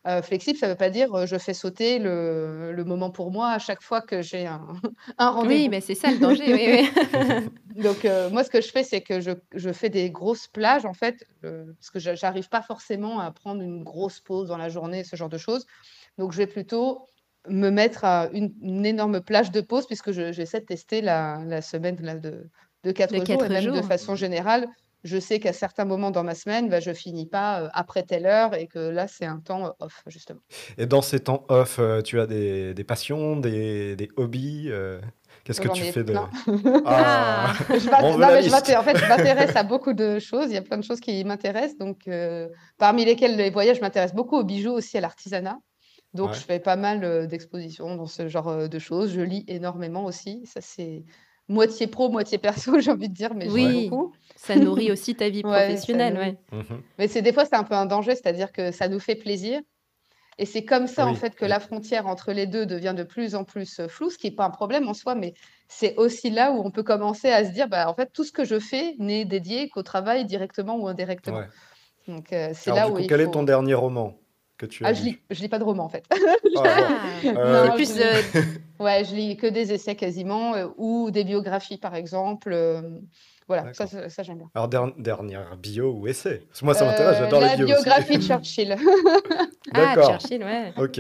[0.06, 3.32] Euh, flexible, ça ne veut pas dire euh, je fais sauter le, le moment pour
[3.32, 4.68] moi à chaque fois que j'ai un,
[5.18, 5.70] un Oui, rendez-vous.
[5.70, 6.54] mais c'est ça le danger.
[6.54, 7.50] oui, oui.
[7.82, 10.86] Donc, euh, moi, ce que je fais, c'est que je, je fais des grosses plages,
[10.86, 14.58] en fait, euh, parce que je n'arrive pas forcément à prendre une grosse pause dans
[14.58, 15.66] la journée, ce genre de choses.
[16.18, 17.08] Donc, je vais plutôt
[17.48, 21.42] me mettre à une, une énorme plage de pause, puisque je- j'essaie de tester la,
[21.46, 22.50] la semaine de,
[22.84, 23.44] de quatre De jours.
[23.46, 23.86] et même de jours.
[23.86, 24.68] façon générale,
[25.04, 28.26] je sais qu'à certains moments dans ma semaine, bah, je finis pas euh, après telle
[28.26, 30.40] heure et que là, c'est un temps euh, off, justement.
[30.78, 35.02] Et dans ces temps off, euh, tu as des, des passions, des, des hobbies euh,
[35.44, 36.14] Qu'est-ce que tu ai fais de...
[36.86, 40.46] Ah, Je non, mais je en fait, je m'intéresse à beaucoup de choses.
[40.48, 41.78] Il y a plein de choses qui m'intéressent.
[41.78, 42.48] Donc, euh,
[42.78, 45.58] parmi lesquelles les voyages, je m'intéresse beaucoup aux bijoux, aussi à l'artisanat.
[46.14, 46.36] Donc, Ouais.
[46.36, 49.12] je fais pas mal d'expositions dans ce genre de choses.
[49.12, 50.46] Je lis énormément aussi.
[50.46, 51.04] Ça, c'est
[51.50, 54.14] moitié pro, moitié perso, j'ai envie de dire, mais Oui, beaucoup.
[54.36, 56.18] ça nourrit aussi ta vie professionnelle.
[56.18, 56.38] ouais.
[56.52, 56.82] Mhm.
[57.00, 59.62] Mais c'est des fois, c'est un peu un danger, c'est-à-dire que ça nous fait plaisir.
[60.40, 63.36] Et c'est comme ça, en fait, que la frontière entre les deux devient de plus
[63.36, 65.36] en plus euh, floue, ce qui n'est pas un problème en soi, mais
[65.68, 68.32] c'est aussi là où on peut commencer à se dire, bah, en fait, tout ce
[68.32, 71.38] que je fais n'est dédié qu'au travail directement ou indirectement.
[71.38, 71.48] Ouais.
[72.08, 74.16] Donc, euh, c'est là du où coup, il quel est ton dernier roman?
[74.58, 76.06] Que tu as Ah, je lu lis, je lis pas de romans, en fait.
[76.12, 76.64] Ah.
[77.26, 78.42] Ah, Euh, Non, plus je euh,
[78.80, 82.52] Ouais, je lis que des essais quasiment, euh, ou des biographies, par exemple.
[82.54, 82.82] euh,
[83.48, 84.04] voilà, ça, D'accord.
[84.04, 84.50] ça, ça, j'aime bien.
[84.56, 86.44] Alors, der- dernière bio ou essai?
[86.48, 87.84] Parce que moi, ça m'intéresse, Euh, j'adore la les bios aussi.
[87.84, 88.78] biographie de Churchill.
[89.74, 90.10] ah, D'accord.
[90.20, 90.74] Churchill, ouais.
[90.78, 91.00] Ok.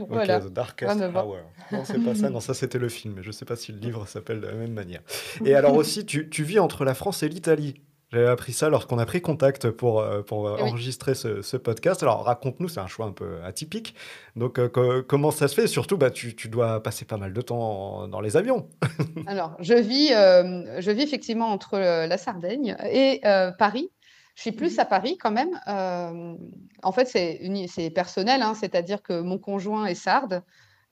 [0.00, 0.40] Ok, Voilà.
[0.40, 1.00] The Darkest.
[1.14, 1.38] Hour.
[1.72, 2.28] Non, c'est pas ça.
[2.30, 3.14] Non, ça, c'était le film.
[3.16, 5.00] Mais je sais pas si le livre s'appelle de la même manière.
[5.44, 7.80] Et alors aussi, tu, tu vis entre la France et l'Italie.
[8.12, 10.62] J'avais appris ça lorsqu'on a pris contact pour, euh, pour oui.
[10.62, 12.02] enregistrer ce, ce podcast.
[12.02, 13.94] Alors, raconte-nous, c'est un choix un peu atypique.
[14.34, 15.64] Donc, euh, co- comment ça se fait?
[15.64, 18.68] Et surtout, bah, tu, tu dois passer pas mal de temps dans les avions.
[19.26, 23.90] Alors, je vis, euh, je vis effectivement entre la Sardaigne et euh, Paris.
[24.34, 25.60] Je suis plus à Paris quand même.
[25.68, 26.34] Euh,
[26.82, 30.42] en fait, c'est personnel, hein, c'est-à-dire que mon conjoint est sarde.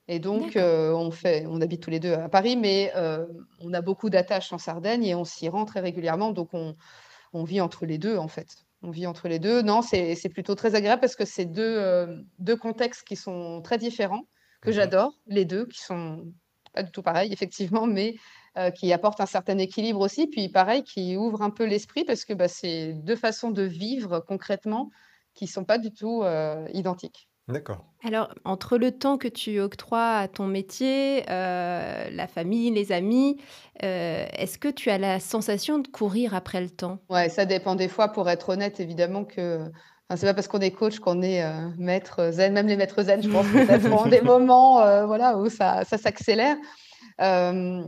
[0.07, 3.27] Et donc, euh, on fait, on habite tous les deux à Paris, mais euh,
[3.61, 6.31] on a beaucoup d'attaches en Sardaigne et on s'y rend très régulièrement.
[6.31, 6.75] Donc, on,
[7.33, 8.49] on vit entre les deux, en fait.
[8.83, 9.63] On vit entre les deux.
[9.63, 13.61] Non, c'est c'est plutôt très agréable parce que c'est deux, euh, deux contextes qui sont
[13.63, 14.25] très différents,
[14.63, 14.73] que Mhm.
[14.73, 16.33] j'adore, les deux, qui sont
[16.73, 18.15] pas du tout pareils, effectivement, mais
[18.75, 22.33] qui apporte un certain équilibre aussi, puis pareil, qui ouvre un peu l'esprit parce que
[22.35, 24.91] bah, c'est deux façons de vivre concrètement
[25.35, 26.25] qui ne sont pas du tout
[26.73, 27.28] identiques.
[27.49, 27.85] D'accord.
[28.05, 33.39] Alors, entre le temps que tu octroies à ton métier, euh, la famille, les amis,
[33.83, 36.99] euh, est-ce que tu as la sensation de courir après le temps?
[37.09, 39.63] Ouais, ça dépend des fois, pour être honnête, évidemment que.
[40.11, 42.53] Enfin, c'est pas parce qu'on est coach qu'on est euh, maître zen.
[42.53, 45.99] Même les maîtres zen, je pense que ça prend des moments voilà, où ça, ça
[45.99, 46.57] s'accélère.
[47.19, 47.83] je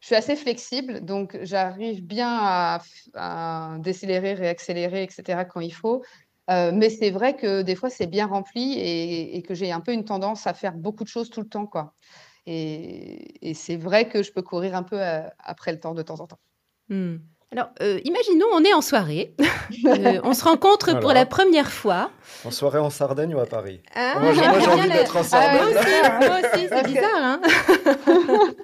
[0.00, 2.82] suis assez flexible, donc j'arrive bien à,
[3.14, 5.44] à décélérer, réaccélérer, etc.
[5.50, 6.02] quand il faut.
[6.50, 9.92] Euh, mais c'est vrai que des fois, c'est bien rempli et, que j'ai un peu
[9.92, 11.66] une tendance à faire beaucoup de choses tout le temps.
[11.66, 11.94] Quoi.
[12.46, 16.20] Et, c'est vrai que je peux courir un peu euh, après le temps de temps
[16.20, 16.40] en temps.
[16.88, 17.16] Mmh.
[17.52, 19.36] Alors, euh, imaginons, on est en soirée,
[20.24, 22.10] on se rencontre pour la première fois.
[22.44, 23.80] En soirée en Sardaigne ou à Paris?
[23.94, 25.76] Ah, Moi, j'ai envie d'être en Sardaigne.
[26.02, 27.06] Ah, moi aussi, c'est bizarre.
[27.14, 27.40] Hein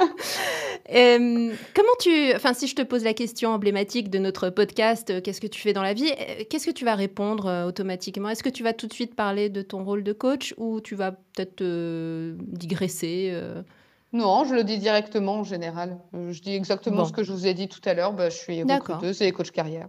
[0.93, 5.21] Euh, comment tu, enfin, si je te pose la question emblématique de notre podcast, euh,
[5.21, 8.29] qu'est-ce que tu fais dans la vie euh, Qu'est-ce que tu vas répondre automatiquement?
[8.29, 10.97] Est-ce que tu vas tout de suite parler de ton rôle de coach ou tu
[10.97, 11.63] vas peut-être
[12.57, 13.33] digresser
[14.13, 15.99] Non, je le dis directement en général.
[16.13, 18.13] Je dis exactement ce que je vous ai dit tout à l'heure.
[18.13, 19.89] Bah, je suis recruteuse et coach carrière.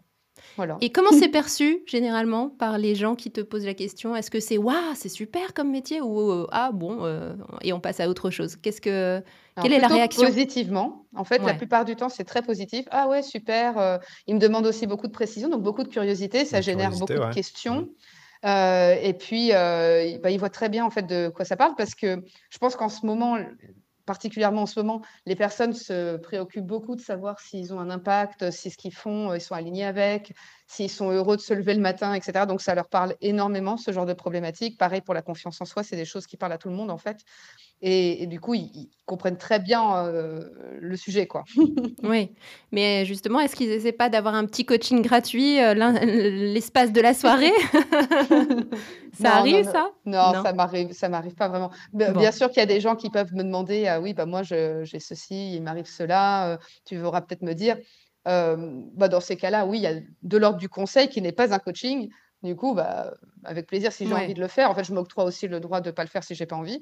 [0.82, 4.16] Et comment c'est perçu généralement par les gens qui te posent la question?
[4.16, 6.02] Est-ce que c'est waouh, c'est super comme métier?
[6.02, 9.22] Ou euh, ah bon euh, et on passe à autre chose Qu'est-ce que
[9.62, 10.26] quelle est la réaction?
[10.26, 11.06] Positivement.
[11.16, 12.86] En fait, la plupart du temps, c'est très positif.
[12.90, 13.78] Ah ouais, super.
[13.78, 13.98] Euh,
[14.28, 16.46] ils me demandent aussi beaucoup de précision, donc beaucoup de curiosité.
[16.46, 17.90] Ça génère beaucoup de questions.
[18.44, 22.24] et puis, bah, ils voient très bien en fait de quoi ça parle parce que
[22.50, 23.38] je pense qu'en ce moment,
[24.12, 28.52] particulièrement en ce moment, les personnes se préoccupent beaucoup de savoir s'ils ont un impact,
[28.52, 30.34] si ce qu'ils font, euh, ils sont alignés avec,
[30.68, 32.46] s'ils sont heureux de se lever le matin, etc.
[32.46, 34.78] Donc ça leur parle énormément, ce genre de problématiques.
[34.78, 36.92] Pareil pour la confiance en soi, c'est des choses qui parlent à tout le monde
[36.92, 37.20] en fait.
[37.84, 40.48] Et, du coup, ils, comprennent très bien euh,
[40.80, 41.28] le sujet.
[41.28, 41.44] quoi.
[42.04, 42.32] oui,
[42.72, 47.14] mais justement, est-ce qu'ils n'essaient pas d'avoir un petit coaching gratuit euh, l'espace de la
[47.14, 47.52] soirée?
[49.20, 49.92] Ça arrive, ça?
[50.06, 51.70] Non, ça m'arrive, ça m'arrive pas vraiment.
[51.92, 54.42] Bien sûr qu'il y a des gens qui peuvent me demander, ah oui, bah moi
[54.42, 57.78] j'ai ceci, il m'arrive cela, euh, tu voudras peut-être me dire.
[58.26, 61.54] bah dans ces cas-là, oui, il y a de l'ordre du conseil qui n'est pas
[61.54, 62.10] un coaching.
[62.44, 63.14] Du coup, bah,
[63.44, 64.70] avec plaisir si j'ai envie de le faire.
[64.72, 66.56] En fait, je m'octroie aussi le droit de ne pas le faire si j'ai pas
[66.56, 66.82] envie.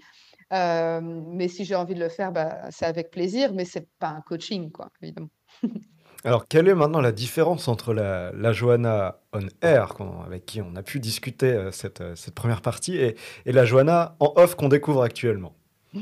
[0.53, 4.09] Euh, mais si j'ai envie de le faire, bah, c'est avec plaisir, mais c'est pas
[4.09, 5.29] un coaching, quoi, évidemment.
[6.25, 9.95] Alors, quelle est maintenant la différence entre la, la Johanna on air,
[10.25, 13.63] avec qui on a pu discuter euh, cette, euh, cette, première partie, et, et la
[13.63, 15.55] Johanna en off qu'on découvre actuellement?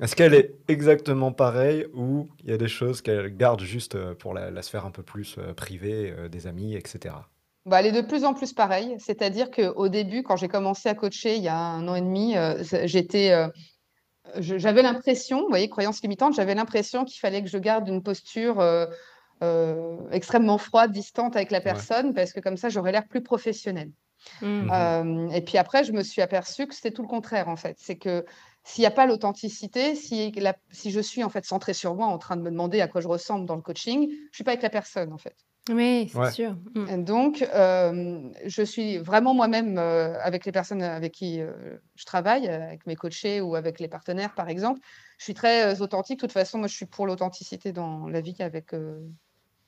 [0.00, 4.34] Est-ce qu'elle est exactement pareille ou il y a des choses qu'elle garde juste pour
[4.34, 7.14] la, la, sphère un peu plus privée, des amis, etc.
[7.64, 8.96] Bah, elle est de plus en plus pareille.
[8.98, 12.34] C'est-à-dire qu'au début, quand j'ai commencé à coacher il y a un an et demi,
[12.84, 13.32] j'étais
[14.36, 18.60] j'avais l'impression, vous voyez, croyance limitante, j'avais l'impression qu'il fallait que je garde une posture
[18.60, 18.86] euh,
[19.42, 23.90] euh, extrêmement froide, distante avec la personne, parce que comme ça, j'aurais l'air plus professionnelle.
[24.40, 24.70] Mmh.
[24.72, 27.76] Euh, et puis après, je me suis aperçue que c'était tout le contraire, en fait.
[27.80, 28.24] C'est que
[28.62, 30.32] s'il n'y a pas l'authenticité, si,
[30.70, 33.00] si je suis en fait centrée sur moi, en train de me demander à quoi
[33.00, 35.36] je ressemble dans le coaching, je ne suis pas avec la personne, en fait.
[35.70, 36.56] Oui, c'est sûr.
[36.74, 37.04] Mmh.
[37.04, 41.52] Donc, euh, je suis vraiment moi-même euh, avec les personnes avec qui euh,
[41.94, 44.80] je travaille, avec mes coachés ou avec les partenaires, par exemple.
[45.18, 46.18] Je suis très authentique.
[46.18, 48.74] De toute façon, moi, je suis pour l'authenticité dans la vie, avec,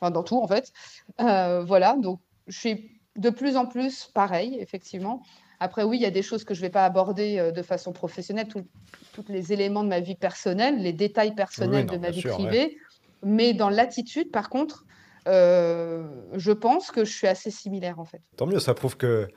[0.00, 0.72] enfin, dans tout, en fait.
[1.18, 5.22] voilà, donc je suis de plus en plus pareil, effectivement.
[5.60, 7.92] Après, oui, il y a des choses que je ne vais pas aborder de façon
[7.92, 12.78] professionnelle, tous les éléments de ma vie personnelle, les détails personnels de ma vie privée.
[13.22, 14.84] Mais dans l'attitude, par contre,
[15.26, 16.04] euh,
[16.34, 18.20] je pense que je suis assez similaire en fait.
[18.36, 19.28] Tant mieux, ça prouve que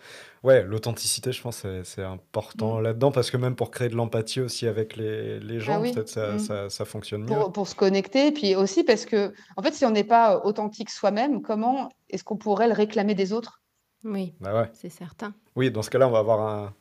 [0.43, 2.83] ouais, l'authenticité, je pense, c'est important mm.
[2.83, 6.09] là-dedans parce que même pour créer de l'empathie aussi avec les, les gens, ah peut-être
[6.09, 6.39] ça, mm.
[6.39, 7.27] ça, ça, fonctionne mieux.
[7.27, 10.89] Pour, pour, se connecter, puis aussi parce que, en fait, si on n'est pas authentique
[10.89, 13.61] soi-même, comment est-ce qu'on pourrait le réclamer des autres?
[14.03, 14.69] Oui, bah ouais.
[14.73, 15.33] c'est certain.
[15.55, 16.73] Oui, dans ce cas-là, on va avoir un,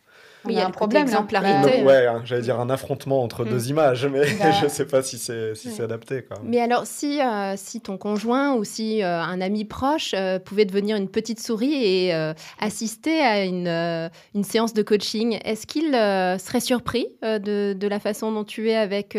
[0.49, 1.83] il y a un problème d'exemplarité.
[1.83, 3.71] Ouais, hein, j'allais dire un affrontement entre deux hmm.
[3.71, 4.51] images, mais bah.
[4.53, 6.23] je ne sais pas si c'est si adapté.
[6.23, 6.39] Quoi.
[6.45, 10.65] Mais alors, si, euh, si ton conjoint ou si euh, un ami proche euh, pouvait
[10.65, 12.13] devenir une petite souris et
[12.59, 18.33] assister à une, une séance de coaching, est-ce qu'il serait surpris de, de, la façon
[18.33, 19.19] dont tu es avec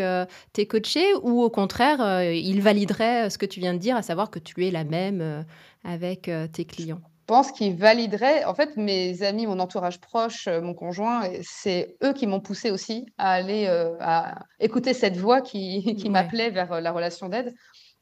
[0.53, 4.29] tes coachés ou au contraire, il validerait ce que tu viens de dire, à savoir
[4.29, 5.45] que tu es la même
[5.83, 7.01] avec tes clients?
[7.27, 8.45] Pense qu'il validerait.
[8.45, 12.71] En fait, mes amis, mon entourage proche, euh, mon conjoint, c'est eux qui m'ont poussé
[12.71, 17.29] aussi à aller euh, à écouter cette voix qui, qui m'appelait vers euh, la relation
[17.29, 17.53] d'aide.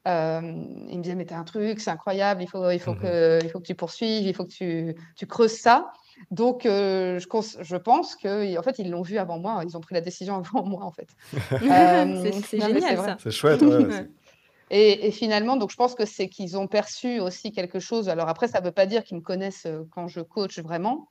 [0.07, 0.39] Euh,
[0.89, 3.39] ils me disaient, mais t'as un truc, c'est incroyable, il faut, il, faut mmh que,
[3.43, 5.91] il faut que tu poursuives, il faut que tu, tu creuses ça.
[6.29, 9.95] Donc, je, je, pense qu'en en fait, ils l'ont vu avant moi, ils ont pris
[9.95, 11.09] la décision avant moi, en fait.
[12.45, 13.17] c'est génial, ça.
[13.19, 14.07] C'est chouette, ouais.
[14.71, 18.09] Et, finalement, donc je pense que c'est qu'ils ont perçu aussi quelque chose.
[18.09, 21.09] Alors après, ça ne veut pas dire qu'ils me connaissent euh, quand je coach vraiment.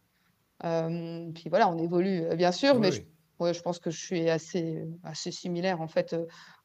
[0.64, 3.02] Euh, puis voilà, on évolue bien sûr, mais Je,
[3.52, 6.16] je, pense que je suis assez, assez similaire en fait.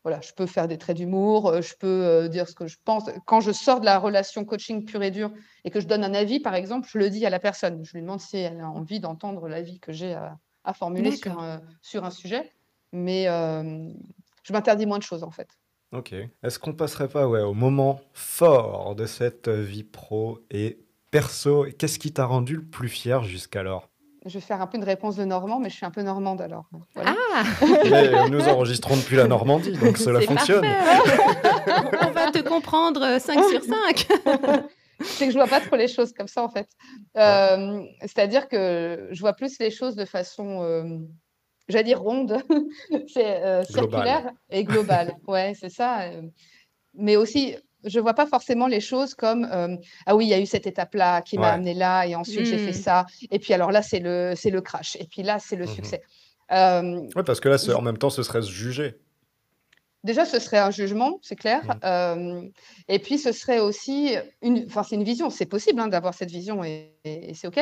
[0.03, 3.03] voilà, je peux faire des traits d'humour, je peux dire ce que je pense.
[3.25, 5.31] Quand je sors de la relation coaching pure et dure
[5.65, 7.83] et que je donne un avis, par exemple, je le dis à la personne.
[7.83, 11.43] Je lui demande si elle a envie d'entendre l'avis que j'ai à, à, formuler sur,
[11.81, 12.51] sur un sujet.
[12.93, 15.58] Mais je m'interdis moins de choses en fait.
[15.91, 16.13] Ok.
[16.43, 21.97] Est-ce qu'on passerait pas ouais, au moment fort de cette vie pro et perso Qu'est-ce
[21.97, 23.89] qui t'a rendu le plus fier jusqu'alors?
[24.25, 26.41] Je vais faire un peu une réponse de Normand, mais je suis un peu normande
[26.41, 26.69] alors.
[26.97, 27.15] Ah
[27.89, 30.65] mais nous enregistrons depuis la Normandie, donc cela fonctionne.
[32.01, 34.07] On va te comprendre 5 sur 5.
[35.01, 36.67] c'est que je vois pas trop les choses comme ça en fait.
[37.17, 40.83] Euh, c'est-à-dire que je vois plus les choses de façon euh,
[41.69, 42.37] j'allais dire ronde,
[43.07, 45.15] c'est euh, circulaire et global.
[45.27, 46.01] ouais, c'est ça.
[46.01, 46.23] Euh.
[46.95, 47.55] Mais aussi,
[47.85, 50.67] je vois pas forcément les choses comme euh, ah oui, il y a eu cette
[50.67, 52.81] étape-là qui m'a amené là et ensuite j'ai fait mmh.
[52.81, 53.05] ça.
[53.31, 54.97] Et puis alors là, c'est le, c'est le crash.
[54.99, 56.01] Et puis là, c'est le mmh succès.
[56.51, 58.99] oui, parce que là, en même temps, ce serait se juger.
[60.05, 61.61] Déjà, ce serait un jugement, c'est clair.
[61.83, 62.49] Mmh.
[62.87, 65.29] et puis, ce serait aussi une, enfin, c'est une vision.
[65.29, 66.93] C'est possible hein, d'avoir cette vision et
[67.33, 67.59] c'est OK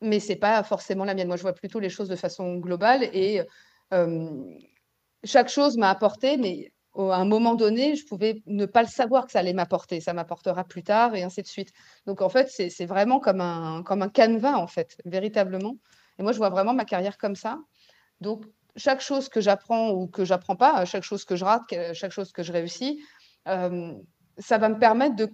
[0.00, 1.28] mais c'est pas forcément la mienne.
[1.28, 3.42] Moi, je vois plutôt les choses de façon globale et
[5.24, 9.26] chaque chose m'a apporté, mais à un moment donné, je pouvais ne pas le savoir
[9.26, 10.00] que ça allait m'apporter.
[10.00, 11.72] Ça m'apportera plus tard et ainsi de suite.
[12.06, 15.76] Donc, en fait, c'est vraiment comme un, comme un canevas, en fait, véritablement.
[16.18, 17.58] Et moi, je vois vraiment ma carrière comme ça.
[18.20, 18.44] Donc,
[18.76, 22.32] chaque chose que j'apprends ou que j'apprends pas, chaque chose que je rate, chaque chose
[22.32, 23.02] que je réussis,
[23.44, 25.28] ça va me permettre de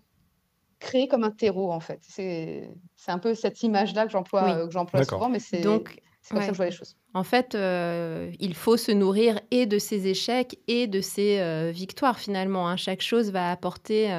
[0.78, 2.00] créer comme un terreau, en fait.
[2.08, 2.68] C'est
[3.08, 6.56] un peu cette image-là que j'emploie euh, j'emploie souvent, mais c'est comme ça que je
[6.56, 6.96] vois les choses.
[7.14, 11.70] En fait, euh, il faut se nourrir et de ses échecs et de ses euh,
[11.70, 12.68] victoires, finalement.
[12.68, 12.76] Hein.
[12.76, 14.10] Chaque chose va apporter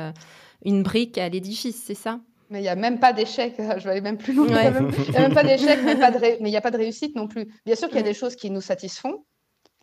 [0.63, 2.19] une brique à l'édifice, c'est ça?
[2.49, 4.47] Mais il n'y a même pas d'échec, je vais aller même plus loin.
[4.47, 7.45] Il n'y a, même pas d'échec, mais il n'y a pas de réussite non plus.
[7.65, 9.25] Bien sûr qu'il y a des choses qui nous satisfont,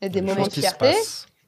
[0.00, 0.92] il y a des moments de fierté,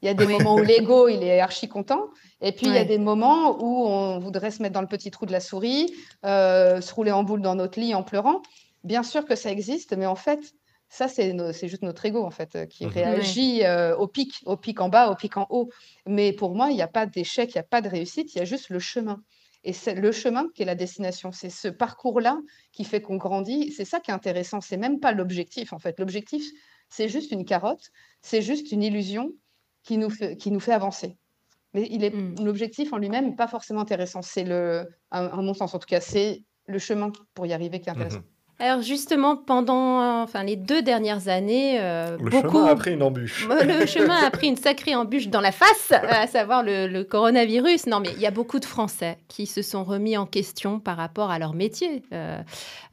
[0.01, 2.09] il y a des moments où l'ego, il est archi content.
[2.41, 5.09] Et puis, il y a des moments où on voudrait se mettre dans le petit
[5.09, 5.93] trou de la souris,
[6.25, 8.41] euh, se rouler en boule dans notre lit en pleurant.
[8.83, 10.53] Bien sûr que ça existe, mais en fait,
[10.89, 12.91] ça, c'est juste notre ego, en fait, euh, qui mhm.
[12.91, 15.69] réagit euh, au pic, au pic en bas, au pic en haut.
[16.05, 18.37] Mais pour moi, il n'y a pas d'échec, il n'y a pas de réussite, il
[18.37, 19.21] y a juste le chemin.
[19.63, 21.31] Et c'est le chemin qui est la destination.
[21.31, 22.37] C'est ce parcours-là
[22.71, 23.73] qui fait qu'on grandit.
[23.73, 24.61] C'est ça qui est intéressant.
[24.61, 25.99] C'est même pas l'objectif, en fait.
[25.99, 26.45] L'objectif,
[26.87, 27.91] c'est juste une carotte,
[28.21, 29.33] c'est juste une illusion
[29.87, 31.17] qui nous fait, qui nous fait avancer.
[31.73, 32.43] Mais il est mmh.
[32.43, 34.21] l'objectif en lui-même pas forcément intéressant.
[34.21, 37.87] C'est le, à, mon sens en tout cas, c'est le chemin pour y arriver qui
[37.87, 38.19] est intéressant.
[38.19, 43.03] Mmh alors justement, pendant enfin, les deux dernières années, euh, le chemin a pris une
[43.03, 43.47] embûche.
[43.49, 47.85] le chemin a pris une sacrée embûche dans la face, à savoir le, coronavirus.
[47.85, 50.97] Non, mais il y a beaucoup de Français qui se sont remis en question par
[50.97, 52.41] rapport à leur métier, euh,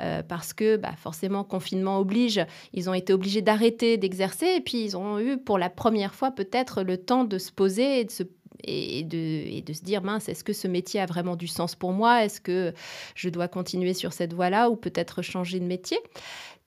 [0.02, 2.44] euh, parce que bah, forcément, confinement oblige,
[2.74, 6.30] ils ont été obligés d'arrêter d'exercer, et puis ils ont eu pour la première fois
[6.30, 8.24] peut-être le temps de se poser et de se
[8.66, 11.92] et de, de se dire, mince, est-ce que ce métier a vraiment du sens pour
[11.92, 12.24] moi?
[12.24, 12.72] Est-ce que
[13.14, 15.98] je dois continuer sur cette voie-là ou peut-être changer de métier?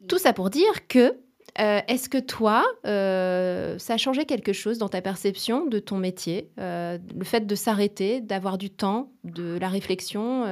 [0.07, 1.17] Tout ça pour dire que
[1.59, 5.97] euh, est-ce que toi, euh, ça a changé quelque chose dans ta perception de ton
[5.97, 10.43] métier euh, Le fait de s'arrêter, d'avoir du temps, de la réflexion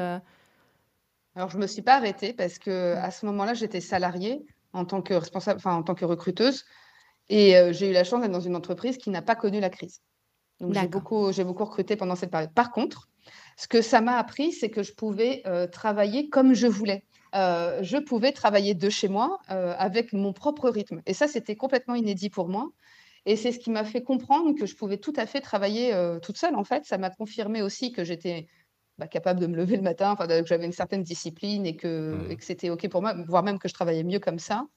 [1.36, 4.86] Alors, je ne me suis pas arrêtée parce que à ce moment-là, j'étais salariée en
[4.86, 6.66] tant que responsable, enfin en tant que recruteuse.
[7.30, 10.02] Et j'ai eu la chance d'être dans une entreprise qui n'a pas connu la crise.
[10.60, 12.54] Donc, j'ai beaucoup, j'ai beaucoup recruté pendant cette période.
[12.54, 13.10] Par contre,
[13.58, 17.04] ce que ça m'a appris, c'est que je pouvais euh, travailler comme je voulais.
[17.34, 21.02] Euh, je pouvais travailler de chez moi euh, avec mon propre rythme.
[21.06, 22.70] Et ça, c'était complètement inédit pour moi.
[23.26, 25.92] Et c'est ce qui m'a fait comprendre que je pouvais tout à fait travailler
[26.22, 26.56] toute seule.
[26.56, 28.46] En fait, ça m'a confirmé aussi que j'étais
[29.00, 32.32] bah, capable de me lever le matin, que j'avais une certaine discipline et que, mmh.
[32.32, 34.68] et que c'était OK pour moi, voire même que je travaillais mieux comme ça.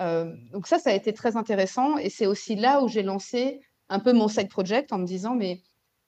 [0.00, 1.96] donc ça, ça a été très intéressant.
[1.96, 5.34] Et c'est aussi là où j'ai lancé un peu mon side project en me disant,
[5.34, 5.62] mais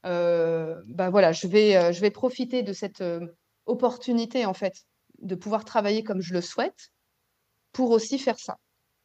[0.06, 3.26] euh, bah voilà, je vais, euh, je vais profiter de cette euh,
[3.66, 4.86] opportunité, en fait,
[5.20, 6.92] de pouvoir travailler comme je le souhaite
[7.72, 8.58] pour aussi faire ça.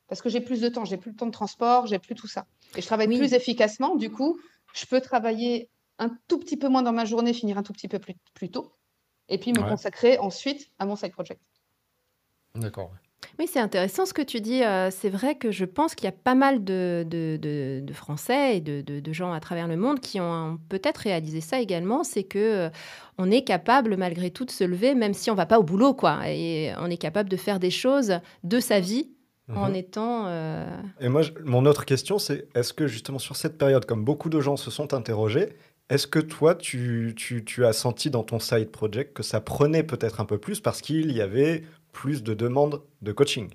[0.07, 2.27] Parce que j'ai plus de temps, j'ai plus le temps de transport, j'ai plus tout
[2.27, 2.45] ça.
[2.75, 4.39] Et je travaille plus efficacement, du coup,
[4.73, 7.87] je peux travailler un tout petit peu moins dans ma journée, finir un tout petit
[7.87, 8.73] peu plus, plus tôt,
[9.29, 11.41] et puis me consacrer ensuite à mon side project.
[12.53, 12.91] D'accord.
[13.37, 14.63] Oui, c'est intéressant ce que tu dis.
[14.63, 18.61] Euh, c'est vrai que je pense qu'il y a pas mal de, de, Français et
[18.61, 22.03] de, gens à travers le monde qui ont peut-être réalisé ça également.
[22.03, 22.69] C'est que euh,
[23.17, 25.93] on est capable malgré tout de se lever, même si on va pas au boulot,
[25.93, 26.29] quoi.
[26.29, 29.09] Et on est capable de faire des choses de sa vie
[29.53, 29.75] en mhm.
[29.75, 30.25] étant.
[30.27, 30.65] Euh,
[30.99, 34.39] et moi, mon autre question, c'est est-ce que justement sur cette période, comme beaucoup de
[34.39, 35.49] gens se sont interrogés,
[35.89, 39.83] est-ce que toi, tu, tu, tu as senti dans ton side project que ça prenait
[39.83, 41.63] peut-être un peu plus parce qu'il y avait
[41.95, 43.49] plus de demandes de coaching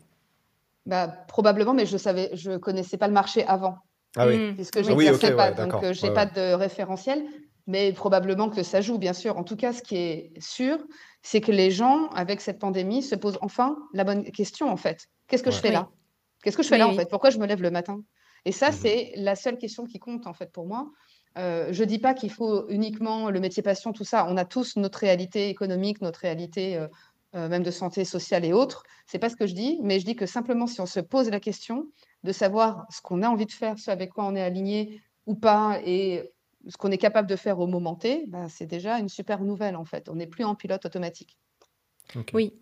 [0.86, 3.76] bah, Probablement, mais je savais, je connaissais pas le marché avant.
[4.16, 4.38] Ah oui.
[4.38, 4.54] Mm.
[4.54, 6.32] Puisque je Ah oui, ne ok, pas, ouais, donc euh, j'ai Ouais, pas ouais.
[6.34, 7.22] de référentiel.
[7.66, 9.36] Mais probablement que ça joue, bien sûr.
[9.36, 10.78] En tout cas, ce qui est sûr,
[11.22, 15.06] c'est que les gens, avec cette pandémie, se posent enfin la bonne question, en fait.
[15.28, 15.74] Qu'est-ce que je fais Oui.
[15.74, 15.88] là
[16.42, 17.08] Qu'est-ce que je fais Oui, là, en fait?
[17.10, 18.00] Pourquoi je me lève le matin?
[18.46, 18.76] Et ça, Mhm.
[18.80, 20.90] c'est la seule question qui compte, en fait, pour moi.
[21.38, 24.26] Euh, je dis pas qu'il faut uniquement le métier passion, tout ça.
[24.28, 26.88] On a tous notre réalité économique, notre réalité euh,
[27.34, 28.82] euh, même de santé sociale et autres.
[29.06, 31.30] C'est pas ce que je dis, mais je dis que simplement si on se pose
[31.30, 31.86] la question
[32.24, 35.34] de savoir ce qu'on a envie de faire, ce avec quoi on est aligné ou
[35.34, 36.32] pas, et
[36.68, 39.76] ce qu'on est capable de faire au moment T, bah, c'est déjà une super nouvelle
[39.76, 40.08] en fait.
[40.08, 41.36] On n'est plus en pilote automatique.
[42.34, 42.52] Oui.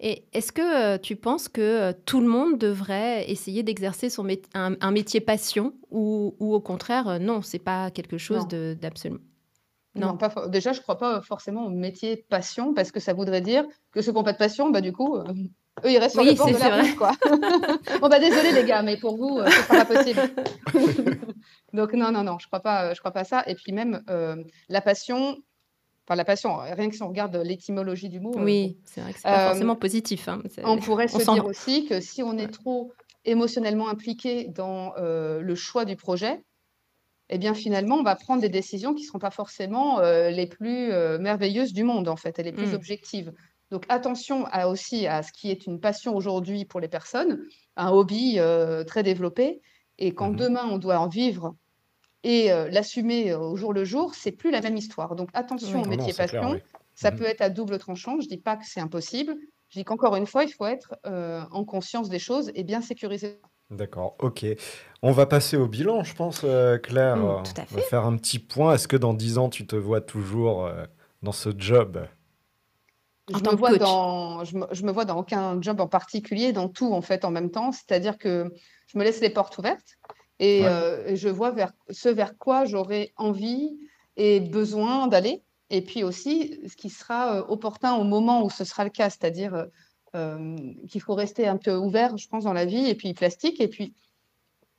[0.00, 4.24] Et est-ce que euh, tu penses que euh, tout le monde devrait essayer d'exercer son
[4.24, 8.46] mét- un, un métier passion ou, ou au contraire, euh, non, c'est pas quelque chose
[8.48, 9.20] d'absolument.
[9.94, 10.16] Non, Non.
[10.16, 13.64] pas for- déjà, je crois pas forcément au métier passion parce que ça voudrait dire
[13.92, 15.24] que ceux qui n'ont pas de passion, bah, du coup, euh,
[15.84, 16.80] eux, ils restent sur Oui, le bord de la vrai.
[16.82, 17.12] route, quoi.
[18.00, 20.20] bon, bah, désolé les gars, mais pour vous, euh, ce sera pas possible.
[21.72, 23.42] Donc, non, non, non, je crois pas, je crois pas à ça.
[23.46, 24.36] Et puis même, euh,
[24.68, 25.36] la passion,
[26.06, 29.12] enfin, la passion, rien que si on regarde l'étymologie du mot, euh, Oui, c'est vrai
[29.12, 30.28] que c'est pas Euh, forcément positif.
[30.28, 30.40] hein.
[30.64, 32.92] On pourrait on se dire aussi que si on est trop
[33.24, 36.42] émotionnellement impliqué dans euh, le choix du projet,
[37.34, 40.46] eh bien finalement, on va prendre des décisions qui ne seront pas forcément euh, les
[40.46, 42.74] plus euh, merveilleuses du monde, en fait, et les plus Mm.
[42.74, 43.32] objectives.
[43.70, 47.40] Donc attention à, aussi à ce qui est une passion aujourd'hui pour les personnes,
[47.76, 49.60] un hobby euh, très développé,
[49.98, 50.36] et quand Mhm.
[50.36, 51.54] demain on doit en vivre
[52.24, 55.16] et l'assumer au jour le jour, c'est plus la même histoire.
[55.16, 55.82] Donc attention Oui.
[55.82, 56.50] au non, métier clair, passion.
[56.50, 56.60] oui.
[56.94, 57.18] Ça Mhm.
[57.18, 58.20] peut être à double tranchant.
[58.20, 59.36] Je dis pas que c'est impossible.
[59.70, 63.40] Je dis qu'encore une fois, il faut être en conscience des choses et bien sécuriser.
[63.72, 64.44] D'accord, ok.
[65.02, 67.16] On va passer au bilan, je pense, euh, Claire.
[67.16, 67.88] Mm, tout à On va fait.
[67.88, 68.74] faire un petit point.
[68.74, 70.84] Est-ce que dans 10 ans, tu te vois toujours euh,
[71.22, 72.06] dans ce job?
[73.30, 76.68] Je me, vois dans, je, me, je me vois dans aucun job en particulier, dans
[76.68, 77.72] tout en fait en même temps.
[77.72, 78.52] C'est-à-dire que
[78.88, 79.96] je me laisse les portes ouvertes
[80.38, 80.68] et, Ouais.
[80.68, 83.78] euh, et je vois vers ce vers quoi j'aurai envie
[84.16, 85.42] et besoin d'aller.
[85.70, 89.08] Et puis aussi ce qui sera euh, opportun au moment où ce sera le cas,
[89.08, 89.66] c'est-à-dire
[90.12, 93.60] qu'il faut rester un peu ouvert, je pense, dans la vie et puis plastique.
[93.60, 93.94] Et puis,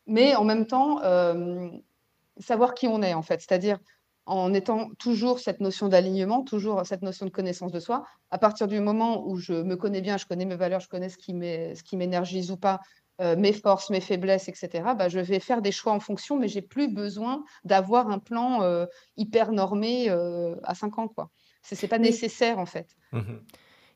[0.07, 1.69] mais en même temps, euh,
[2.39, 3.79] savoir qui on est en fait, c'est-à-dire
[4.25, 8.05] en étant toujours cette notion d'alignement, toujours cette notion de connaissance de soi.
[8.31, 11.09] À partir du moment où je me connais bien, je connais mes valeurs, je connais
[11.09, 12.79] ce qui m'é- ce qui m'énergise ou pas,
[13.21, 16.47] euh, mes forces, mes faiblesses, etc., bah, je vais faire des choix en fonction, mais
[16.47, 18.85] j'ai plus besoin d'avoir un plan euh,
[19.17, 21.07] hyper normé euh, à 5 ans.
[21.09, 21.29] quoi.
[21.61, 22.87] C'est c'est pas nécessaire en fait.
[23.11, 23.41] Mhm.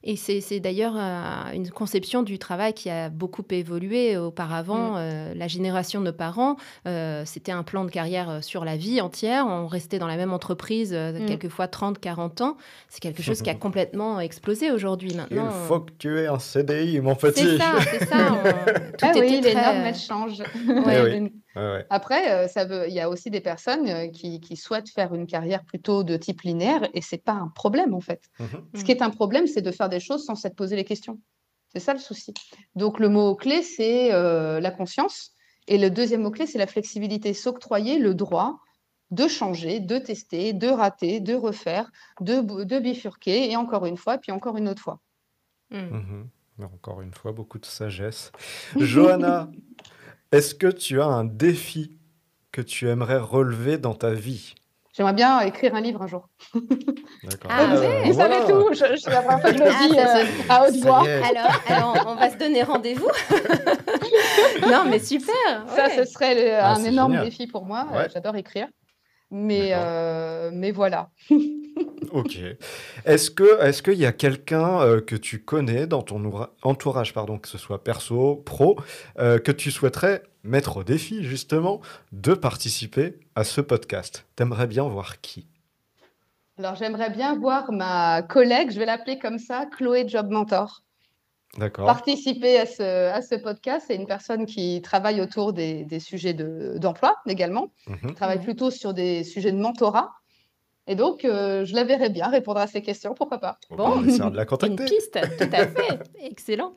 [0.04, 4.92] Et c'est d'ailleurs euh, une conception du travail qui a beaucoup évolué auparavant.
[4.94, 4.98] Mm.
[4.98, 6.56] Euh, la génération de nos parents,
[6.88, 9.46] euh, c'était un plan de carrière sur la vie entière.
[9.48, 11.26] On restait dans la même entreprise, euh, Mm.
[11.26, 12.58] quelquefois 30, 40 ans.
[12.90, 15.10] C'est quelque chose qui a complètement explosé aujourd'hui.
[15.12, 17.42] Il Maintenant, faut que tu aies un CDI, mon petit.
[17.44, 18.18] c'est ça, c'est ça.
[18.34, 18.44] on-
[18.98, 20.44] tout Ah oui, était les très- normes, elles changent.
[20.68, 21.34] Eh oui.
[21.56, 21.86] Ouais.
[21.90, 25.14] Après, euh, ça veut, il y a aussi des personnes euh, qui, qui souhaitent faire
[25.14, 28.22] une carrière plutôt de type linéaire et c'est pas un problème en fait.
[28.40, 28.68] Mhm.
[28.76, 31.20] Ce qui est un problème, c'est de faire des choses sans s'être posé les questions.
[31.74, 32.34] C'est ça le souci.
[32.76, 35.34] Donc le mot-clé, c'est euh, la conscience.
[35.68, 37.34] Et le deuxième mot-clé, c'est la flexibilité.
[37.34, 38.60] S'octroyer le droit
[39.12, 44.32] de changer, de tester, de rater, de refaire, de, bifurquer, et encore une fois, puis
[44.32, 45.00] encore une autre fois.
[45.72, 45.78] Mm.
[45.78, 46.30] Mhm.
[46.74, 48.32] Encore une fois, beaucoup de sagesse.
[48.76, 49.52] Johanna,
[50.32, 51.98] est-ce que tu as un défi
[52.52, 54.56] que tu aimerais relever dans ta vie?
[54.94, 56.28] J'aimerais bien écrire un livre un jour.
[57.24, 57.52] D'accord.
[57.54, 58.04] Ah vous ouais.
[58.06, 60.26] vous savez tout, je, je, la première fois que je le Ah, dis ça euh,
[60.50, 61.04] à haute voix.
[61.08, 63.08] Alors, alors, on va se donner rendez-vous.
[64.72, 65.66] non, mais super.
[65.76, 65.98] Ça, ouais.
[65.98, 67.26] ce serait le- Ah, un énorme génial.
[67.30, 67.86] défi pour moi.
[67.92, 68.06] Ouais.
[68.06, 68.68] Euh, J'adore écrire.
[69.30, 71.10] Mais, euh, mais voilà.
[72.12, 72.40] Ok.
[73.06, 77.14] Est-ce que, est-ce qu'il y a quelqu'un euh, que tu connais dans ton oura- entourage,
[77.14, 78.78] pardon, que ce soit perso, pro,
[79.20, 81.82] euh, que tu souhaiterais mettre au défi justement
[82.14, 84.26] de participer à ce podcast?
[84.36, 85.48] T'aimerais bien voir qui?
[86.58, 90.84] Alors, j'aimerais bien voir ma collègue, je vais l'appeler comme ça, Chloé Job Mentor,
[91.58, 91.86] D'accord.
[91.86, 93.86] participer à ce, à ce podcast.
[93.90, 98.14] C'est une personne qui travaille autour des, des sujets de- d'emploi également, Mhm.
[98.16, 98.44] travaille Mhm.
[98.46, 100.10] plutôt sur des sujets de mentorat.
[100.88, 103.60] Et donc, euh, je la verrais bien répondre à ces questions, pourquoi pas.
[103.70, 104.86] Bon, on de la Une contacter.
[104.86, 106.00] piste, tout à fait.
[106.24, 106.74] Excellent.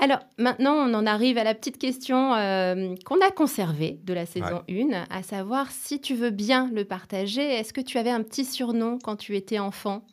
[0.00, 4.26] Alors, maintenant, on en arrive à la petite question euh, qu'on a conservée de la
[4.26, 7.42] saison 1, à savoir si tu veux bien le partager.
[7.42, 10.04] Est-ce que tu avais un petit surnom quand tu étais enfant?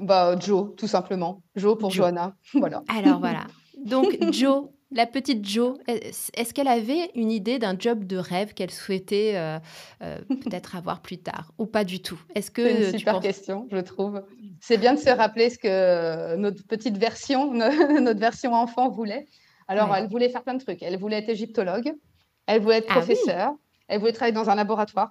[0.00, 1.42] Bah, Joe, tout simplement.
[1.56, 2.06] Joe pour Joe.
[2.06, 2.36] Johanna.
[2.54, 2.82] Voilà.
[2.88, 3.46] Alors voilà.
[3.86, 8.70] Donc, Joe, la petite Jo, est-ce qu'elle avait une idée d'un job de rêve qu'elle
[8.70, 9.58] souhaitait euh,
[10.02, 12.20] euh, peut-être avoir plus tard ou pas du tout?
[12.34, 14.22] Est-ce que C'est une super question, je trouve.
[14.60, 17.52] C'est bien de se rappeler ce que notre petite version,
[18.00, 19.26] notre version enfant voulait.
[19.68, 20.82] Alors, elle voulait faire plein de trucs.
[20.82, 21.92] Elle voulait être égyptologue,
[22.46, 23.52] elle voulait être ah professeure,
[23.86, 25.10] elle voulait travailler dans un laboratoire.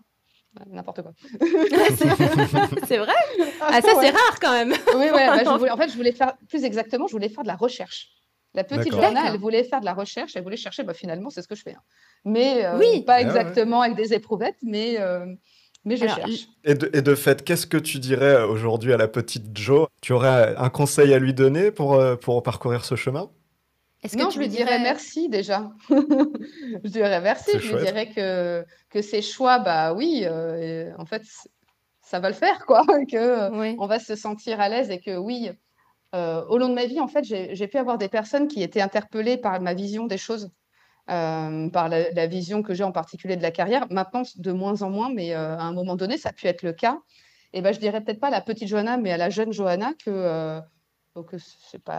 [0.68, 1.12] N'importe quoi.
[2.88, 3.14] c'est vrai
[3.62, 4.74] ah, ah, ça, c'est rare quand même.
[4.96, 7.56] oui, ouais, bah, en fait, je voulais faire, plus exactement, je voulais faire de la
[7.56, 8.10] recherche.
[8.56, 11.42] La petite Johanna, elle voulait faire de la recherche, elle voulait chercher, bah, finalement, c'est
[11.42, 11.74] ce que je fais.
[11.74, 11.84] Hein.
[12.26, 13.04] Mais euh, oui.
[13.04, 15.26] pas exactement avec des éprouvettes, mais, euh,
[15.86, 16.48] mais je cherche.
[16.64, 19.88] Et de, et de fait, qu'est-ce que tu dirais aujourd'hui à la petite Jo?
[20.02, 23.30] Tu aurais un conseil à lui donner pour, euh, pour parcourir ce chemin?
[24.18, 25.72] Non, je lui dirais merci déjà.
[25.90, 27.52] je dirais merci.
[27.60, 30.26] Je lui dirais que, que ses choix, bah oui,
[30.98, 31.22] en fait,
[32.02, 32.84] ça va le faire, quoi.
[33.12, 35.52] que on va se sentir à l'aise et que oui,
[36.16, 38.82] euh, au long de ma vie, en fait, j'ai pu avoir des personnes qui étaient
[38.82, 40.52] interpellées par ma vision des choses,
[41.10, 43.86] euh, par la, vision que j'ai en particulier de la carrière.
[43.92, 46.64] Maintenant, de moins en moins, mais euh, à un moment donné, ça a pu être
[46.64, 47.00] le cas.
[47.54, 49.94] Et ben, je dirais peut-être pas à la petite Johanna, mais à la jeune Johanna
[50.04, 50.62] que,
[51.28, 51.38] que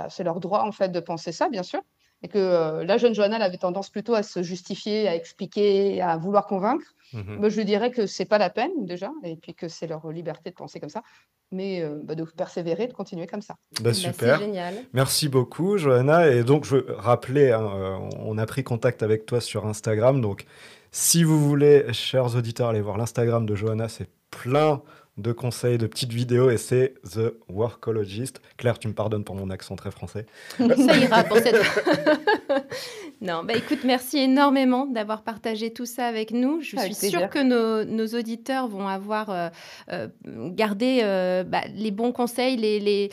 [0.08, 1.82] c'est leur droit en fait de penser ça, bien sûr
[2.22, 6.16] et que euh, la jeune Johanna avait tendance plutôt à se justifier, à expliquer, à
[6.16, 9.86] vouloir convaincre, mmh je dirais que c'est pas la peine déjà, et puis que c'est
[9.86, 11.02] leur liberté de penser comme ça,
[11.50, 13.54] mais euh, bah, de persévérer, de continuer comme ça.
[13.76, 14.38] Bah, bah super.
[14.38, 14.74] génial.
[14.92, 16.30] Merci beaucoup, Johanna.
[16.30, 20.20] Et donc, je veux rappeler, hein, euh, on a pris contact avec toi sur Instagram.
[20.20, 20.44] Donc,
[20.92, 24.82] si vous voulez, chers auditeurs, aller voir l'Instagram de Johanna, c'est plein
[25.20, 28.40] de conseils, de petites vidéos, et c'est The Workologist.
[28.56, 30.26] Claire, tu me pardonnes pour mon accent très français.
[30.58, 31.56] Ça ira pour cette
[33.20, 36.62] Non, bah écoute, merci énormément d'avoir partagé tout ça avec nous.
[36.62, 39.48] Je suis sûre que nos, auditeurs vont avoir euh,
[39.92, 43.10] euh, gardé euh, bah, les bons conseils, les, les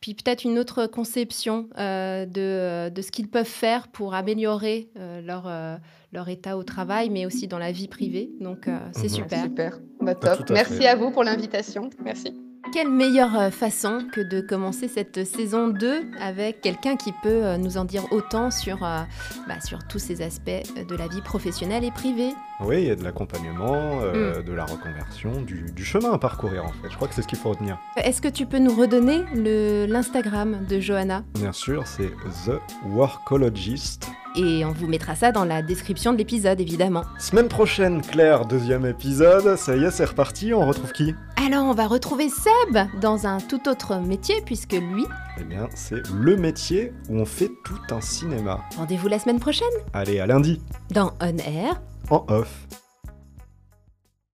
[0.00, 5.20] puis peut-être une autre conception euh, de, de, ce qu'ils peuvent faire pour améliorer euh,
[5.20, 5.76] leur, euh,
[6.12, 8.30] leur état au travail, mais aussi dans la vie privée.
[8.40, 9.08] Donc, c'est mhm.
[9.08, 9.42] super.
[9.44, 9.80] Super.
[10.00, 10.50] Bah, top.
[10.50, 11.90] Merci à vous pour l'invitation.
[12.04, 12.34] Merci.
[12.72, 17.56] Quelle meilleure euh, façon que de commencer cette saison 2 avec quelqu'un qui peut euh,
[17.56, 19.00] nous en dire autant sur, euh,
[19.48, 22.30] bah, sur tous ces aspects de la vie professionnelle et privée?
[22.62, 24.42] Oui, il y a de l'accompagnement, mm.
[24.42, 26.90] de la reconversion, du, du, chemin à parcourir en fait.
[26.90, 27.78] Je crois que c'est ce qu'il faut retenir.
[27.96, 29.22] Est-ce que tu peux nous redonner
[29.86, 31.24] l'Instagram de Johanna?
[31.34, 32.10] Bien sûr, c'est
[32.46, 34.10] The Workologist.
[34.36, 37.02] Et on vous mettra ça dans la description de l'épisode, évidemment.
[37.18, 39.56] Semaine prochaine, Claire, deuxième épisode.
[39.56, 40.54] Ça y est, c'est reparti.
[40.54, 41.14] On retrouve qui?
[41.44, 45.04] Alors, on va retrouver Seb dans un tout autre métier, puisque lui.
[45.40, 48.60] Eh bien, c'est le métier où on fait tout un cinéma.
[48.76, 49.66] Rendez-vous la semaine prochaine.
[49.92, 50.60] Allez, à lundi.
[50.90, 51.80] Dans On Air.
[52.10, 52.66] En off.